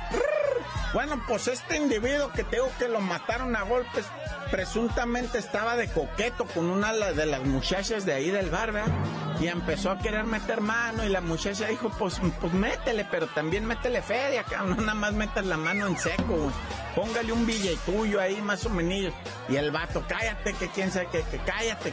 Bueno, 0.92 1.22
pues 1.28 1.48
este 1.48 1.76
individuo 1.76 2.32
que 2.32 2.42
tengo 2.42 2.68
que 2.78 2.88
lo 2.88 3.00
mataron 3.00 3.54
a 3.54 3.62
golpes, 3.62 4.04
presuntamente 4.50 5.38
estaba 5.38 5.76
de 5.76 5.88
coqueto 5.88 6.46
con 6.46 6.70
una 6.70 6.92
de 6.92 7.26
las 7.26 7.44
muchachas 7.44 8.06
de 8.06 8.14
ahí 8.14 8.30
del 8.30 8.50
bar, 8.50 8.72
¿verdad? 8.72 8.92
Y 9.40 9.48
empezó 9.48 9.90
a 9.90 9.98
querer 9.98 10.24
meter 10.24 10.60
mano 10.60 11.04
y 11.04 11.10
la 11.10 11.20
muchacha 11.20 11.66
dijo, 11.66 11.90
pues, 11.98 12.20
pues 12.40 12.52
métele, 12.52 13.06
pero 13.10 13.26
también 13.26 13.66
métele 13.66 14.00
feria, 14.02 14.44
no 14.66 14.74
nada 14.76 14.94
más 14.94 15.12
metas 15.12 15.44
la 15.44 15.56
mano 15.56 15.86
en 15.86 15.98
seco, 15.98 16.52
Póngale 16.94 17.30
un 17.30 17.44
billete 17.44 17.78
tuyo 17.84 18.18
ahí, 18.18 18.40
más 18.40 18.64
o 18.64 18.70
menos. 18.70 19.12
Y 19.50 19.56
el 19.56 19.70
vato, 19.70 20.02
cállate, 20.08 20.54
que 20.54 20.68
quién 20.68 20.90
sabe 20.90 21.08
que 21.08 21.38
cállate 21.44 21.92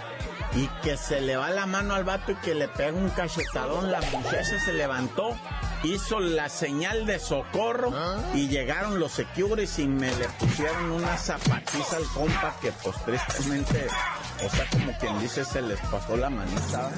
y 0.56 0.68
que 0.84 0.98
se 0.98 1.22
le 1.22 1.36
va 1.36 1.50
la 1.50 1.66
mano 1.66 1.96
al 1.96 2.04
vato 2.04 2.32
y 2.32 2.36
que 2.36 2.54
le 2.54 2.68
pega 2.68 2.94
un 2.94 3.10
cachetadón. 3.10 3.92
La 3.92 4.02
muchacha 4.02 4.60
se 4.60 4.74
levantó, 4.74 5.38
hizo 5.84 6.20
la 6.20 6.50
señal 6.50 7.06
de 7.06 7.20
socorro 7.20 7.92
¿Ah? 7.94 8.18
y 8.34 8.48
llegaron 8.48 9.00
los 9.00 9.14
secures 9.14 9.80
y 9.80 9.88
me 9.88 10.14
le 10.16 10.28
pusieron 10.40 10.92
una 10.92 11.18
zapatiza 11.18 11.98
al 11.98 12.06
compa 12.06 12.56
que 12.62 12.72
pues 12.84 12.96
tristemente, 13.04 13.88
o 14.46 14.50
sea, 14.50 14.68
como 14.72 14.98
quien 15.00 15.20
dice, 15.20 15.44
se 15.44 15.62
les 15.62 15.80
pasó 15.82 16.16
la 16.18 16.30
manita. 16.30 16.92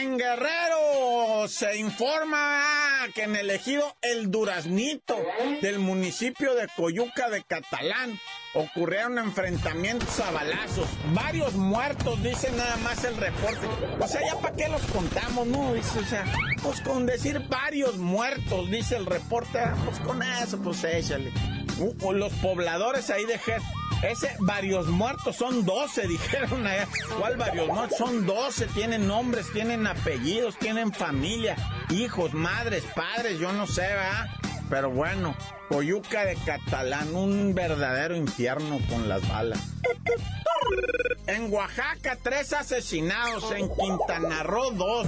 En 0.00 0.16
Guerrero 0.16 1.48
se 1.48 1.76
informa 1.76 2.62
que 3.14 3.24
en 3.24 3.34
el 3.34 3.50
ejido 3.50 3.96
El 4.00 4.30
Duraznito 4.30 5.16
del 5.60 5.80
municipio 5.80 6.54
de 6.54 6.68
Coyuca 6.76 7.28
de 7.30 7.42
Catalán 7.42 8.20
ocurrieron 8.54 9.18
enfrentamientos 9.18 10.20
a 10.20 10.30
balazos. 10.30 10.88
Varios 11.12 11.54
muertos, 11.54 12.22
dice 12.22 12.50
nada 12.52 12.76
más 12.78 13.04
el 13.04 13.16
reporte. 13.16 13.66
O 14.00 14.08
sea, 14.08 14.20
ya 14.24 14.38
para 14.40 14.56
qué 14.56 14.68
los 14.68 14.82
contamos, 14.82 15.46
¿no? 15.46 15.70
O 15.70 16.04
sea, 16.08 16.24
pues 16.62 16.80
con 16.80 17.06
decir 17.06 17.40
varios 17.48 17.98
muertos, 17.98 18.70
dice 18.70 18.96
el 18.96 19.06
reporte, 19.06 19.58
ah, 19.58 19.76
pues 19.84 19.98
con 20.00 20.22
eso, 20.22 20.58
pues 20.58 20.82
échale. 20.84 21.32
Uh, 21.78 22.12
los 22.12 22.32
pobladores 22.34 23.08
ahí 23.10 23.24
de 23.24 23.38
Jet 23.38 23.62
ese 24.02 24.36
varios 24.38 24.86
muertos, 24.86 25.36
son 25.36 25.64
12, 25.64 26.06
dijeron 26.08 26.66
allá. 26.66 26.88
¿Cuál 27.18 27.36
varios 27.36 27.66
muertos? 27.68 27.98
Son 27.98 28.26
12, 28.26 28.66
tienen 28.68 29.06
nombres, 29.06 29.50
tienen 29.52 29.86
apellidos, 29.86 30.56
tienen 30.58 30.92
familia, 30.92 31.56
hijos, 31.90 32.32
madres, 32.32 32.84
padres, 32.94 33.38
yo 33.38 33.52
no 33.52 33.66
sé, 33.66 33.82
¿verdad? 33.82 34.26
Pero 34.70 34.90
bueno, 34.90 35.34
Coyuca 35.68 36.24
de 36.24 36.36
Catalán, 36.36 37.14
un 37.14 37.54
verdadero 37.54 38.16
infierno 38.16 38.78
con 38.88 39.08
las 39.08 39.26
balas. 39.28 39.60
En 41.26 41.52
Oaxaca, 41.52 42.18
tres 42.22 42.52
asesinados, 42.52 43.50
en 43.52 43.68
Quintana 43.74 44.42
Roo, 44.42 44.70
dos. 44.72 45.06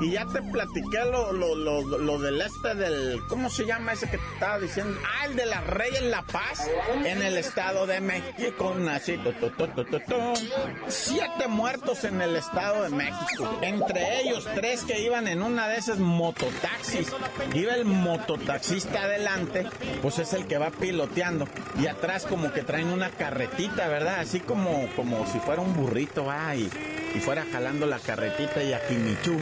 Y 0.00 0.12
ya 0.12 0.24
te 0.24 0.40
platiqué 0.40 1.04
lo, 1.04 1.32
lo, 1.32 1.54
lo, 1.54 1.82
lo 1.82 2.18
del 2.18 2.40
este 2.40 2.74
del, 2.74 3.20
¿cómo 3.28 3.50
se 3.50 3.66
llama 3.66 3.92
ese 3.92 4.08
que 4.08 4.16
te 4.16 4.34
estaba 4.34 4.58
diciendo? 4.58 4.98
Ah, 5.04 5.26
el 5.26 5.36
de 5.36 5.44
la 5.44 5.60
Reyes 5.60 6.02
La 6.02 6.22
Paz, 6.22 6.68
en 7.04 7.22
el 7.22 7.36
Estado 7.36 7.86
de 7.86 8.00
México, 8.00 8.74
así, 8.90 9.18
siete 10.88 11.48
muertos 11.48 12.04
en 12.04 12.22
el 12.22 12.36
Estado 12.36 12.84
de 12.84 12.90
México, 12.90 13.58
entre 13.60 14.22
ellos 14.22 14.48
tres 14.54 14.84
que 14.84 15.02
iban 15.02 15.28
en 15.28 15.42
una 15.42 15.68
de 15.68 15.76
esas 15.76 15.98
mototaxis, 15.98 17.12
iba 17.54 17.74
el 17.74 17.84
mototaxista 17.84 19.02
adelante, 19.02 19.66
pues 20.00 20.18
es 20.18 20.32
el 20.32 20.46
que 20.46 20.56
va 20.56 20.70
piloteando, 20.70 21.46
y 21.78 21.86
atrás 21.86 22.24
como 22.24 22.52
que 22.52 22.62
traen 22.62 22.88
una 22.88 23.10
carretita, 23.10 23.88
¿verdad? 23.88 24.20
Así 24.20 24.40
como, 24.40 24.88
como 24.96 25.26
si 25.26 25.38
fuera 25.40 25.60
un 25.60 25.74
burrito, 25.74 26.24
va, 26.24 26.56
y, 26.56 26.70
y 27.14 27.20
fuera 27.20 27.44
jalando 27.50 27.86
la 27.86 27.98
carretita 27.98 28.62
y 28.62 28.72
aquí 28.72 28.94
Michu, 28.94 29.38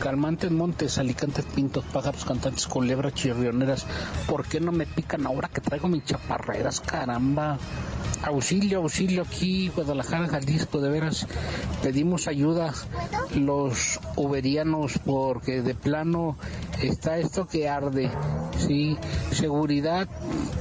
Calmantes, 0.00 0.50
montes, 0.50 0.98
alicantes, 0.98 1.44
pintos, 1.44 1.84
pájaros, 1.92 2.24
cantantes, 2.24 2.66
culebras, 2.66 3.14
chirrioneras. 3.14 3.86
¿Por 4.26 4.44
qué 4.46 4.60
no 4.60 4.72
me 4.72 4.86
pican 4.86 5.26
ahora 5.26 5.48
que 5.48 5.60
traigo 5.60 5.88
mis 5.88 6.04
chaparreras, 6.04 6.80
caramba? 6.80 7.58
Auxilio, 8.24 8.78
auxilio 8.78 9.22
aquí, 9.22 9.68
Guadalajara, 9.68 10.28
Jalisco, 10.28 10.80
de 10.80 10.90
veras. 10.90 11.26
Pedimos 11.82 12.28
ayuda 12.28 12.72
los 13.34 14.00
uberianos 14.16 14.98
porque 15.04 15.60
de 15.62 15.74
plano 15.74 16.36
está 16.80 17.18
esto 17.18 17.46
que 17.46 17.68
arde. 17.68 18.10
Sí, 18.66 18.96
seguridad, 19.32 20.08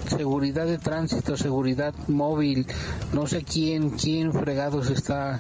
seguridad 0.08 0.66
de 0.66 0.78
tránsito, 0.78 1.38
seguridad 1.38 1.94
móvil. 2.08 2.66
No 3.14 3.28
sé 3.28 3.44
quién, 3.44 3.92
quién 3.92 4.34
fregados 4.34 4.90
está 4.90 5.40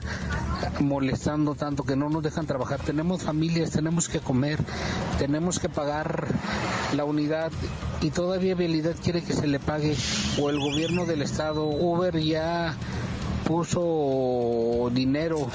molestando 0.79 1.55
tanto 1.55 1.83
que 1.83 1.95
no 1.95 2.09
nos 2.09 2.23
dejan 2.23 2.45
trabajar. 2.45 2.79
Tenemos 2.79 3.23
familias, 3.23 3.71
tenemos 3.71 4.09
que 4.09 4.19
comer, 4.19 4.59
tenemos 5.17 5.59
que 5.59 5.69
pagar 5.69 6.27
la 6.95 7.03
unidad 7.03 7.51
y 8.01 8.11
todavía 8.11 8.55
Vialidad 8.55 8.95
quiere 9.01 9.23
que 9.23 9.33
se 9.33 9.47
le 9.47 9.59
pague 9.59 9.95
o 10.39 10.49
el 10.49 10.59
gobierno 10.59 11.05
del 11.05 11.21
estado. 11.21 11.65
Uber 11.65 12.19
ya 12.19 12.75
puso 13.45 14.89
dinero. 14.93 15.47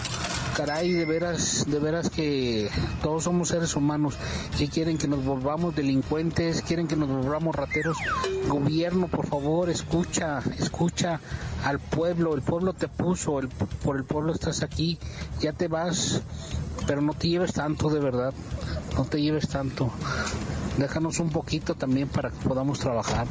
Caray, 0.56 0.90
de 0.90 1.04
veras, 1.04 1.66
de 1.68 1.78
veras 1.78 2.08
que 2.08 2.70
todos 3.02 3.24
somos 3.24 3.48
seres 3.48 3.76
humanos 3.76 4.16
que 4.56 4.68
quieren 4.68 4.96
que 4.96 5.06
nos 5.06 5.22
volvamos 5.22 5.76
delincuentes, 5.76 6.62
quieren 6.62 6.88
que 6.88 6.96
nos 6.96 7.10
volvamos 7.10 7.54
rateros. 7.54 7.98
Gobierno, 8.48 9.06
por 9.08 9.26
favor, 9.26 9.68
escucha, 9.68 10.40
escucha 10.58 11.20
al 11.62 11.78
pueblo. 11.78 12.34
El 12.34 12.40
pueblo 12.40 12.72
te 12.72 12.88
puso, 12.88 13.38
por 13.84 13.96
el 13.96 14.04
pueblo 14.04 14.32
estás 14.32 14.62
aquí. 14.62 14.98
Ya 15.40 15.52
te 15.52 15.68
vas, 15.68 16.22
pero 16.86 17.02
no 17.02 17.12
te 17.12 17.28
lleves 17.28 17.52
tanto, 17.52 17.90
de 17.90 18.00
verdad. 18.00 18.32
No 18.96 19.04
te 19.04 19.20
lleves 19.20 19.48
tanto 19.48 19.92
déjanos 20.76 21.20
un 21.20 21.30
poquito 21.30 21.74
también 21.74 22.08
para 22.08 22.30
que 22.30 22.36
podamos 22.46 22.78
trabajar, 22.78 23.26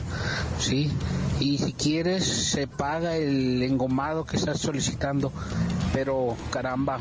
¿sí? 0.60 0.92
Y 1.40 1.58
si 1.58 1.74
quieres, 1.74 2.26
se 2.26 2.68
paga 2.68 3.18
el 3.18 3.62
engomado 3.62 4.26
que 4.26 4.38
estás 4.38 4.60
solicitando, 4.60 5.32
pero 5.96 6.36
caramba, 6.52 7.00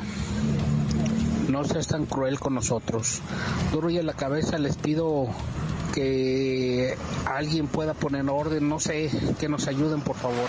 no 1.49 1.65
seas 1.65 1.89
tan 1.89 2.07
cruel 2.07 2.39
con 2.39 2.55
nosotros. 2.55 3.21
Duro 3.73 3.91
y 3.91 3.99
a 3.99 4.05
la 4.05 4.13
cabeza 4.13 4.57
les 4.57 4.77
pido 4.77 5.27
que 5.93 6.97
alguien 7.27 7.67
pueda 7.67 7.95
poner 7.95 8.21
en 8.21 8.29
orden, 8.29 8.69
no 8.69 8.79
sé, 8.79 9.11
que 9.41 9.49
nos 9.49 9.67
ayuden 9.67 10.01
por 10.01 10.15
favor. 10.15 10.49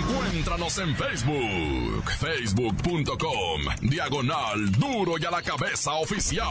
Encuéntranos 0.00 0.78
en 0.78 0.96
Facebook, 0.96 2.10
facebook.com, 2.18 3.60
diagonal 3.82 4.72
duro 4.72 5.12
y 5.18 5.24
a 5.24 5.30
la 5.30 5.42
cabeza 5.42 5.92
oficial. 5.94 6.44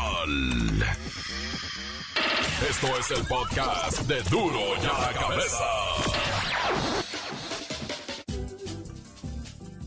Esto 2.69 2.87
es 2.97 3.11
el 3.11 3.27
podcast 3.27 3.99
de 4.03 4.23
duro 4.23 4.61
y 4.81 4.85
a 4.85 5.01
la 5.01 5.19
cabeza. 5.19 7.04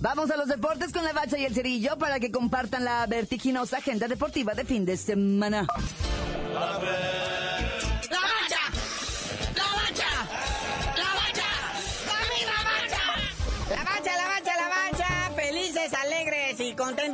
Vamos 0.00 0.30
a 0.30 0.36
los 0.36 0.46
deportes 0.46 0.92
con 0.92 1.04
la 1.04 1.12
bacha 1.12 1.36
y 1.38 1.44
el 1.44 1.54
cerillo 1.54 1.98
para 1.98 2.20
que 2.20 2.30
compartan 2.30 2.84
la 2.84 3.04
vertiginosa 3.06 3.78
agenda 3.78 4.06
deportiva 4.06 4.54
de 4.54 4.64
fin 4.64 4.84
de 4.84 4.96
semana. 4.96 5.66
¡La 6.54 6.78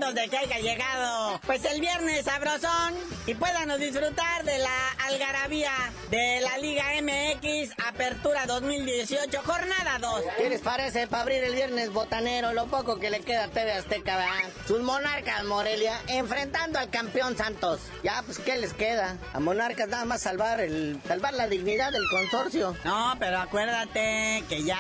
contentos 0.05 0.15
de 0.15 0.29
que 0.29 0.39
haya 0.39 0.59
llegado. 0.59 1.41
Pues 1.47 1.65
el 1.65 1.81
viernes 1.81 2.25
sabrosón 2.25 2.95
y 3.27 3.35
puedan 3.35 3.79
disfrutar 3.79 4.45
de 4.45 4.59
la 4.59 4.91
algarabía 5.07 5.73
de 6.11 6.41
la 6.41 6.59
Liga 6.59 6.85
MX 7.03 7.73
Apertura 7.87 8.47
2018, 8.47 9.43
jornada 9.45 9.99
2. 10.01 10.23
¿Qué 10.37 10.49
les 10.49 10.61
parece 10.61 11.07
para 11.07 11.23
abrir 11.23 11.43
el 11.45 11.55
viernes 11.55 11.93
botanero? 11.93 12.53
Lo 12.53 12.67
poco 12.67 12.99
que 12.99 13.11
le 13.11 13.21
queda 13.21 13.45
a 13.45 13.49
TV 13.49 13.73
Azteca, 13.73 14.17
¿verdad? 14.17 14.51
Sus 14.67 14.81
monarcas, 14.83 15.45
Morelia, 15.45 16.01
enfrentando 16.09 16.79
al 16.79 16.91
campeón 16.91 17.37
Santos. 17.37 17.81
Ya, 18.03 18.23
pues, 18.25 18.39
¿qué 18.39 18.57
les 18.57 18.75
queda? 18.75 19.19
A 19.33 19.41
monarcas 19.41 19.89
nada 19.89 20.05
más 20.05 20.23
salvar 20.23 20.61
el 20.61 21.01
salvar 21.07 21.35
la 21.35 21.49
dignidad 21.49 21.93
del 21.93 22.05
consorcio. 22.11 22.77
No, 22.85 23.15
pero 23.19 23.39
acuérdate 23.39 24.45
que 24.49 24.63
ya, 24.65 24.79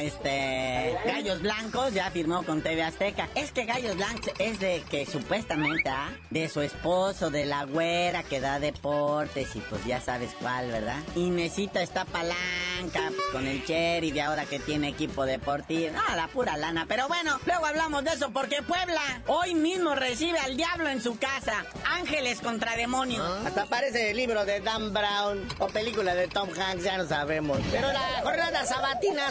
este, 0.00 0.96
Gallos 1.04 1.42
Blancos 1.42 1.92
ya 1.92 2.10
firmó 2.10 2.42
con 2.44 2.62
TV 2.62 2.82
Azteca. 2.82 3.28
Es 3.34 3.52
que 3.52 3.64
Gallos 3.64 3.96
Blancos 3.96 4.32
es 4.38 4.58
de 4.60 4.82
que 4.90 5.06
supuestamente, 5.06 5.88
¿ah? 5.88 6.10
De 6.30 6.48
su 6.48 6.60
esposo, 6.60 7.30
de 7.30 7.44
la 7.44 7.64
güera 7.64 8.22
que 8.22 8.40
da 8.40 8.58
deportes 8.58 9.54
y 9.54 9.60
pues 9.60 9.84
ya 9.84 10.00
sabes 10.00 10.30
cuál, 10.40 10.68
¿verdad? 10.70 10.98
Y 11.14 11.30
necesita 11.30 11.82
esta 11.82 12.04
palanca, 12.04 13.08
pues 13.08 13.28
con 13.32 13.46
el 13.46 13.64
Cherry 13.64 14.10
de 14.10 14.22
ahora 14.22 14.44
que 14.44 14.58
tiene 14.58 14.88
equipo 14.88 15.24
deportivo. 15.24 15.92
No, 15.92 16.16
la 16.16 16.28
pura 16.28 16.56
lana. 16.56 16.86
Pero 16.88 17.08
bueno, 17.08 17.38
luego 17.46 17.66
hablamos 17.66 18.04
de 18.04 18.12
eso 18.12 18.30
porque 18.30 18.62
Puebla 18.62 19.22
hoy 19.26 19.54
mismo 19.54 19.94
recibe 19.94 20.38
al 20.38 20.56
diablo 20.56 20.88
en 20.88 21.02
su 21.02 21.18
casa. 21.18 21.64
Ángeles 21.84 22.40
contra 22.40 22.76
demonios. 22.76 23.26
Hasta 23.46 23.66
parece 23.66 24.10
el 24.10 24.16
libro 24.16 24.44
de 24.44 24.60
Dan 24.60 24.92
Brown 24.92 25.46
o 25.58 25.66
película 25.68 26.14
de 26.14 26.28
Tom 26.28 26.48
Hanks, 26.58 26.84
ya 26.84 26.96
no 26.98 27.06
sabemos. 27.06 27.58
Pero 27.70 27.92
la 27.92 28.22
jornada 28.22 28.64
sabatina 28.64 29.30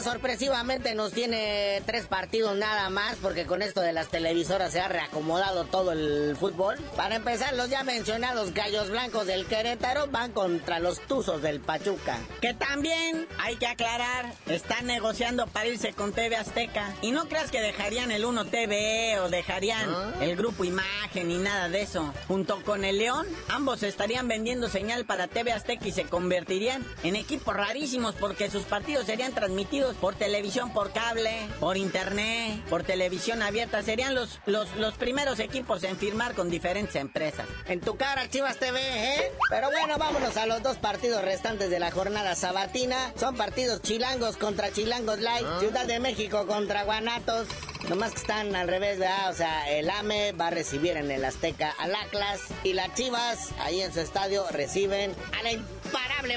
sorpresivamente 0.51 0.95
nos 0.95 1.13
tiene 1.13 1.81
tres 1.85 2.07
partidos 2.07 2.57
nada 2.57 2.89
más, 2.89 3.15
porque 3.21 3.45
con 3.45 3.61
esto 3.61 3.79
de 3.79 3.93
las 3.93 4.09
televisoras 4.09 4.73
se 4.73 4.81
ha 4.81 4.89
reacomodado 4.89 5.63
todo 5.63 5.93
el 5.93 6.35
fútbol. 6.37 6.77
Para 6.97 7.15
empezar, 7.15 7.55
los 7.55 7.69
ya 7.69 7.83
mencionados 7.83 8.53
gallos 8.53 8.89
blancos 8.89 9.27
del 9.27 9.45
Querétaro 9.45 10.07
van 10.07 10.33
contra 10.33 10.79
los 10.79 10.99
tuzos 10.99 11.41
del 11.41 11.61
Pachuca. 11.61 12.17
Que 12.41 12.53
también, 12.53 13.27
hay 13.39 13.55
que 13.55 13.67
aclarar, 13.67 14.33
están 14.47 14.87
negociando 14.87 15.47
para 15.47 15.67
irse 15.67 15.93
con 15.93 16.11
TV 16.11 16.35
Azteca. 16.35 16.93
Y 17.01 17.11
no 17.11 17.29
creas 17.29 17.49
que 17.49 17.61
dejarían 17.61 18.11
el 18.11 18.25
1 18.25 18.45
TV 18.45 19.19
o 19.19 19.29
dejarían 19.29 19.89
el 20.19 20.35
grupo 20.35 20.65
Imagen 20.65 21.29
ni 21.29 21.37
nada 21.37 21.69
de 21.69 21.81
eso. 21.81 22.13
Junto 22.27 22.61
con 22.63 22.83
el 22.83 22.97
León, 22.97 23.25
ambos 23.47 23.83
estarían 23.83 24.27
vendiendo 24.27 24.67
señal 24.67 25.05
para 25.05 25.27
TV 25.27 25.53
Azteca 25.53 25.87
y 25.87 25.93
se 25.93 26.03
convertirían 26.03 26.85
en 27.03 27.15
equipos 27.15 27.55
rarísimos 27.55 28.15
porque 28.15 28.49
sus 28.49 28.63
partidos 28.63 29.05
serían 29.05 29.33
transmitidos 29.33 29.95
por 29.95 30.13
televisión 30.15 30.40
por 30.73 30.91
cable, 30.91 31.47
por 31.59 31.77
internet, 31.77 32.63
por 32.69 32.83
televisión 32.83 33.43
abierta. 33.43 33.83
Serían 33.83 34.15
los, 34.15 34.39
los, 34.47 34.75
los 34.77 34.95
primeros 34.95 35.39
equipos 35.39 35.83
en 35.83 35.97
firmar 35.97 36.33
con 36.33 36.49
diferentes 36.49 36.95
empresas. 36.95 37.45
En 37.67 37.79
tu 37.79 37.95
cara, 37.95 38.27
Chivas 38.27 38.57
TV, 38.57 38.79
¿eh? 38.79 39.31
Pero 39.49 39.69
bueno, 39.69 39.97
vámonos 39.99 40.35
a 40.37 40.47
los 40.47 40.63
dos 40.63 40.77
partidos 40.77 41.23
restantes 41.23 41.69
de 41.69 41.79
la 41.79 41.91
jornada 41.91 42.35
sabatina. 42.35 43.13
Son 43.19 43.35
partidos 43.35 43.81
chilangos 43.81 44.37
contra 44.37 44.71
chilangos 44.71 45.19
light, 45.19 45.45
Ciudad 45.59 45.85
de 45.85 45.99
México 45.99 46.47
contra 46.47 46.83
Guanatos. 46.85 47.47
Nomás 47.87 48.11
que 48.11 48.21
están 48.21 48.55
al 48.55 48.67
revés, 48.67 48.99
¿verdad? 48.99 49.29
O 49.29 49.33
sea, 49.33 49.69
el 49.69 49.89
AME 49.89 50.31
va 50.33 50.47
a 50.47 50.51
recibir 50.51 50.97
en 50.97 51.11
el 51.11 51.23
Azteca 51.23 51.73
al 51.77 51.93
Atlas 51.95 52.39
y 52.63 52.73
las 52.73 52.93
Chivas, 52.95 53.49
ahí 53.59 53.81
en 53.81 53.93
su 53.93 53.99
estadio, 53.99 54.45
reciben 54.49 55.15
a 55.39 55.43
la 55.43 55.51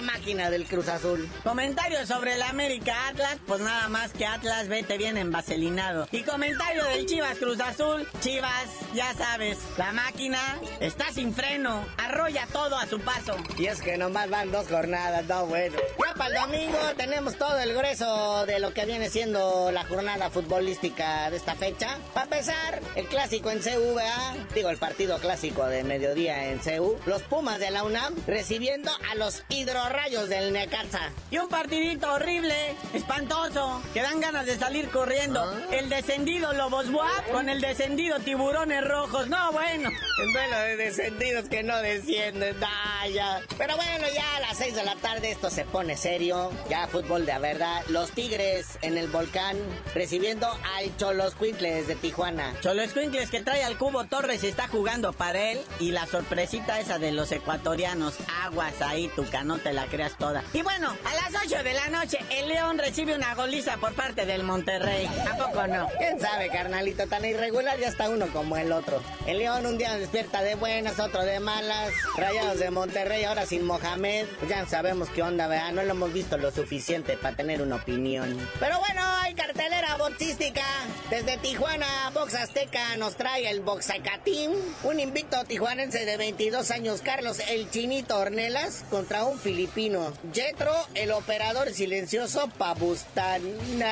máquina 0.03 0.51
del 0.51 0.65
Cruz 0.65 0.89
Azul. 0.89 1.29
Comentario 1.43 2.07
sobre 2.07 2.35
el 2.35 2.43
América 2.43 3.09
Atlas, 3.09 3.37
pues 3.47 3.61
nada 3.61 3.89
más 3.89 4.13
que 4.13 4.25
Atlas 4.25 4.69
vete 4.69 4.97
bien 4.97 5.17
envaselinado. 5.17 6.09
Y 6.11 6.23
comentario 6.23 6.85
del 6.85 7.07
Chivas 7.07 7.39
Cruz 7.39 7.61
Azul, 7.61 8.09
Chivas, 8.21 8.69
ya 8.95 9.13
sabes, 9.15 9.59
la 9.77 9.93
máquina 9.93 10.41
está 10.81 11.13
sin 11.13 11.35
freno, 11.35 11.85
arrolla 11.99 12.47
todo 12.53 12.77
a 12.79 12.87
su 12.87 12.99
paso. 13.01 13.37
Y 13.59 13.67
es 13.67 13.83
que 13.83 13.97
nomás 13.99 14.31
van 14.31 14.51
dos 14.51 14.69
jornadas, 14.69 15.27
no 15.27 15.47
bueno. 15.47 15.77
Ya 15.99 16.15
para 16.15 16.29
el 16.29 16.51
domingo 16.51 16.79
tenemos 16.97 17.37
todo 17.37 17.59
el 17.59 17.75
grueso 17.75 18.47
de 18.47 18.61
lo 18.61 18.73
que 18.73 18.87
viene 18.87 19.11
siendo 19.11 19.71
la 19.71 19.85
jornada 19.85 20.31
futbolística 20.31 21.31
de 21.31 21.37
esta 21.37 21.55
fecha. 21.55 21.99
Para 22.15 22.25
empezar, 22.25 22.81
el 22.95 23.07
clásico 23.07 23.51
en 23.51 23.61
CVA, 23.61 24.35
digo 24.55 24.71
el 24.71 24.79
partido 24.79 25.19
clásico 25.19 25.67
de 25.67 25.85
mediodía 25.85 26.49
en 26.51 26.59
CU, 26.59 26.97
los 27.07 27.23
Pumas 27.23 27.59
de 27.59 27.71
la 27.71 27.85
UNAM 27.85 28.15
recibiendo 28.27 28.91
a 29.11 29.15
los 29.17 29.45
hidrorrayos 29.75 30.29
del 30.29 30.53
Necaxa. 30.53 31.11
Y 31.31 31.39
un 31.39 31.49
partidito 31.49 32.13
horrible, 32.13 32.55
espantoso, 32.93 33.83
que 33.93 34.03
dan 34.03 34.21
ganas 34.21 34.47
de 34.47 34.57
salir 34.57 34.89
corriendo. 34.89 35.43
El 35.73 35.89
descendido 35.89 36.53
Lobos 36.53 36.91
Buap 36.93 37.31
con 37.33 37.49
el 37.49 37.61
descendido 37.61 38.21
Tiburones 38.21 38.85
Rojos. 38.87 39.29
No, 39.29 39.51
bueno. 39.53 39.91
El 40.23 40.33
duelo 40.33 40.59
de 40.59 40.77
descendidos 40.77 41.49
que 41.49 41.65
no 41.65 41.77
descienden, 41.79 42.57
ah, 42.63 43.09
ya. 43.13 43.43
Pero 43.59 43.75
bueno, 43.75 44.07
ya 44.15 44.37
a 44.37 44.41
las 44.41 44.59
6 44.59 44.77
de 44.77 44.85
la 44.85 44.95
tarde 44.97 45.33
esto 45.33 45.51
se 45.51 45.65
pone 45.65 45.97
serio. 45.97 46.53
Ya 46.71 46.87
fútbol 46.87 47.27
de 47.27 47.37
verdad. 47.41 47.83
Los 47.89 48.13
Tigres 48.13 48.79
en 48.83 48.97
el 48.97 49.09
volcán 49.09 49.57
recibiendo 49.93 50.47
al 50.77 50.97
Cholos 50.97 51.35
Quintles 51.35 51.89
de 51.89 51.97
Tijuana. 51.97 52.55
Cholos 52.61 52.93
Quintles 52.93 53.31
que 53.31 53.43
trae 53.43 53.65
al 53.65 53.77
Cubo 53.77 54.05
Torres 54.05 54.45
y 54.45 54.47
está 54.47 54.69
jugando 54.69 55.13
para 55.13 55.51
él. 55.51 55.61
Y 55.81 55.91
la 55.91 56.07
sorpresita 56.07 56.79
esa 56.79 57.01
de 57.01 57.11
los 57.11 57.33
ecuatorianos. 57.33 58.15
Aguas 58.45 58.81
ahí, 58.81 59.09
tu 59.09 59.25
no 59.45 59.59
te 59.65 59.73
la 59.73 59.87
creas 59.87 60.17
toda. 60.19 60.45
Y 60.53 60.63
bueno, 60.63 60.95
a 61.05 61.15
las 61.15 61.43
8 61.43 61.63
de 61.65 61.73
la 61.73 61.89
noche, 61.89 62.19
el 62.31 62.49
León 62.49 62.79
recibe 62.79 63.17
una 63.17 63.35
goliza 63.35 63.79
por 63.79 63.95
parte 63.95 64.27
del 64.27 64.45
Monterrey. 64.45 65.07
¿A 65.07 65.67
no? 65.67 65.89
¿Quién 65.99 66.21
sabe, 66.21 66.51
carnalito? 66.51 67.07
Tan 67.07 67.25
irregular 67.25 67.79
ya 67.81 67.89
está 67.89 68.11
uno 68.11 68.27
como 68.29 68.59
el 68.59 68.71
otro. 68.73 69.03
El 69.27 69.39
León 69.39 69.65
un 69.65 69.79
día 69.79 69.97
despierta 69.97 70.43
de 70.43 70.55
buenas, 70.55 71.01
otro 71.01 71.23
de 71.23 71.41
malas. 71.41 71.93
Rayados 72.17 72.59
de 72.59 72.71
Monterrey, 72.71 73.25
ahora 73.25 73.47
sin 73.47 73.65
Mohamed. 73.65 74.27
Pues 74.39 74.51
ya 74.51 74.67
sabemos 74.67 75.09
qué 75.09 75.23
onda, 75.23 75.47
¿verdad? 75.47 75.73
No 75.73 75.83
lo 75.83 75.93
hemos 75.93 76.13
visto 76.13 76.37
lo 76.37 76.51
suficiente 76.51 77.17
para 77.17 77.35
tener 77.35 77.63
una 77.63 77.77
opinión. 77.77 78.37
Pero 78.61 78.79
bueno, 78.81 79.01
hay 79.23 79.35
cartelera 79.35 79.97
boxística. 79.97 80.65
Desde 81.09 81.39
Tijuana, 81.39 82.11
Box 82.13 82.35
Azteca 82.35 82.97
nos 82.99 83.17
trae 83.17 83.49
el 83.49 83.61
Boxacatín. 83.61 84.53
Un 84.83 85.01
invicto 85.01 85.43
tijuanense 85.45 86.05
de 86.05 86.19
22 86.19 86.71
años, 86.71 87.01
Carlos 87.01 87.39
El 87.49 87.71
Chinito 87.71 88.19
Ornelas, 88.19 88.85
contra 88.91 89.25
un 89.25 89.39
filipino. 89.55 90.13
Jetro, 90.33 90.73
el 90.95 91.13
operador 91.13 91.71
silencioso 91.71 92.49
Pabustanaya. 92.59 93.87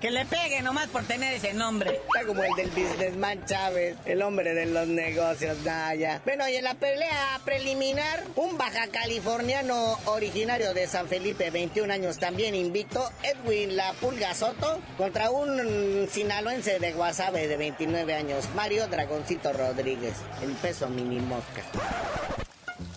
Que 0.00 0.10
le 0.10 0.24
pegue 0.24 0.62
nomás 0.62 0.88
por 0.88 1.04
tener 1.04 1.32
ese 1.32 1.54
nombre. 1.54 2.00
Está 2.12 2.26
como 2.26 2.42
el 2.42 2.52
del 2.56 2.70
businessman 2.70 3.46
Chávez, 3.46 3.96
el 4.04 4.20
hombre 4.20 4.52
de 4.52 4.66
los 4.66 4.88
negocios, 4.88 5.58
Naya. 5.64 6.20
Bueno, 6.24 6.48
y 6.48 6.56
en 6.56 6.64
la 6.64 6.74
pelea 6.74 7.40
preliminar, 7.44 8.24
un 8.34 8.58
baja 8.58 8.88
californiano 8.88 9.96
originario 10.06 10.74
de 10.74 10.88
San 10.88 11.06
Felipe, 11.06 11.52
21 11.52 11.92
años, 11.92 12.18
también 12.18 12.56
invicto, 12.56 13.08
Edwin 13.22 13.76
La 13.76 13.92
Pulga 13.92 14.34
Soto, 14.34 14.80
contra 14.96 15.30
un 15.30 16.08
sinaloense 16.10 16.80
de 16.80 16.92
Guasave 16.94 17.46
de 17.46 17.56
29 17.56 18.12
años, 18.12 18.48
Mario 18.56 18.88
Dragoncito 18.88 19.52
Rodríguez, 19.52 20.14
el 20.42 20.50
peso 20.54 20.88
mini 20.88 21.20
mosca. 21.20 21.62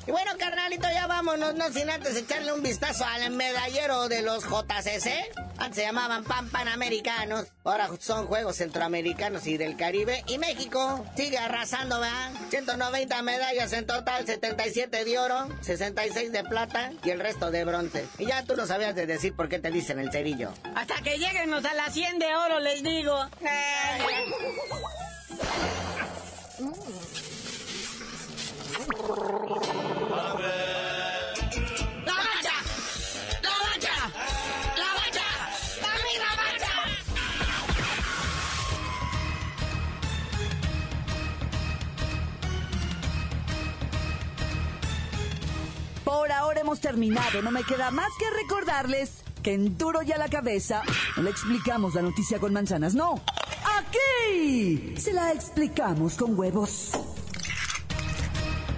Y 0.07 0.11
bueno, 0.11 0.31
carnalito, 0.39 0.87
ya 0.89 1.05
vámonos, 1.05 1.53
no 1.55 1.69
sin 1.69 1.89
antes 1.89 2.15
echarle 2.15 2.53
un 2.53 2.63
vistazo 2.63 3.03
al 3.03 3.29
medallero 3.31 4.07
de 4.07 4.21
los 4.21 4.45
JCC. 4.45 5.35
Antes 5.57 5.75
se 5.75 5.81
llamaban 5.81 6.23
Pan 6.23 6.49
Panamericanos, 6.49 7.47
ahora 7.65 7.89
son 7.99 8.25
Juegos 8.25 8.55
Centroamericanos 8.55 9.45
y 9.47 9.57
del 9.57 9.75
Caribe. 9.75 10.23
Y 10.27 10.37
México 10.37 11.05
sigue 11.17 11.37
arrasando, 11.37 11.99
¿verdad? 11.99 12.31
190 12.49 13.21
medallas 13.21 13.73
en 13.73 13.85
total, 13.85 14.25
77 14.25 15.03
de 15.03 15.19
oro, 15.19 15.49
66 15.59 16.31
de 16.31 16.43
plata 16.45 16.93
y 17.03 17.09
el 17.09 17.19
resto 17.19 17.51
de 17.51 17.65
bronce. 17.65 18.07
Y 18.17 18.27
ya 18.27 18.43
tú 18.43 18.55
no 18.55 18.65
sabías 18.65 18.95
de 18.95 19.07
decir 19.07 19.35
por 19.35 19.49
qué 19.49 19.59
te 19.59 19.71
dicen 19.71 19.99
el 19.99 20.09
cerillo. 20.09 20.53
Hasta 20.73 21.01
que 21.01 21.17
lleguenos 21.17 21.65
a 21.65 21.73
las 21.73 21.93
100 21.93 22.19
de 22.19 22.33
oro, 22.33 22.61
les 22.61 22.81
digo. 22.81 23.13
Por 46.03 46.31
ahora 46.31 46.61
hemos 46.61 46.79
terminado. 46.79 47.41
No 47.41 47.51
me 47.51 47.63
queda 47.63 47.91
más 47.91 48.09
que 48.17 48.25
recordarles 48.41 49.23
que 49.43 49.53
en 49.53 49.77
duro 49.77 50.01
y 50.03 50.11
a 50.11 50.17
la 50.17 50.29
cabeza 50.29 50.81
no 51.15 51.23
le 51.23 51.29
explicamos 51.29 51.95
la 51.95 52.01
noticia 52.01 52.39
con 52.39 52.53
manzanas, 52.53 52.95
no. 52.95 53.21
Aquí 53.77 54.95
se 54.97 55.13
la 55.13 55.31
explicamos 55.31 56.15
con 56.15 56.39
huevos. 56.39 57.06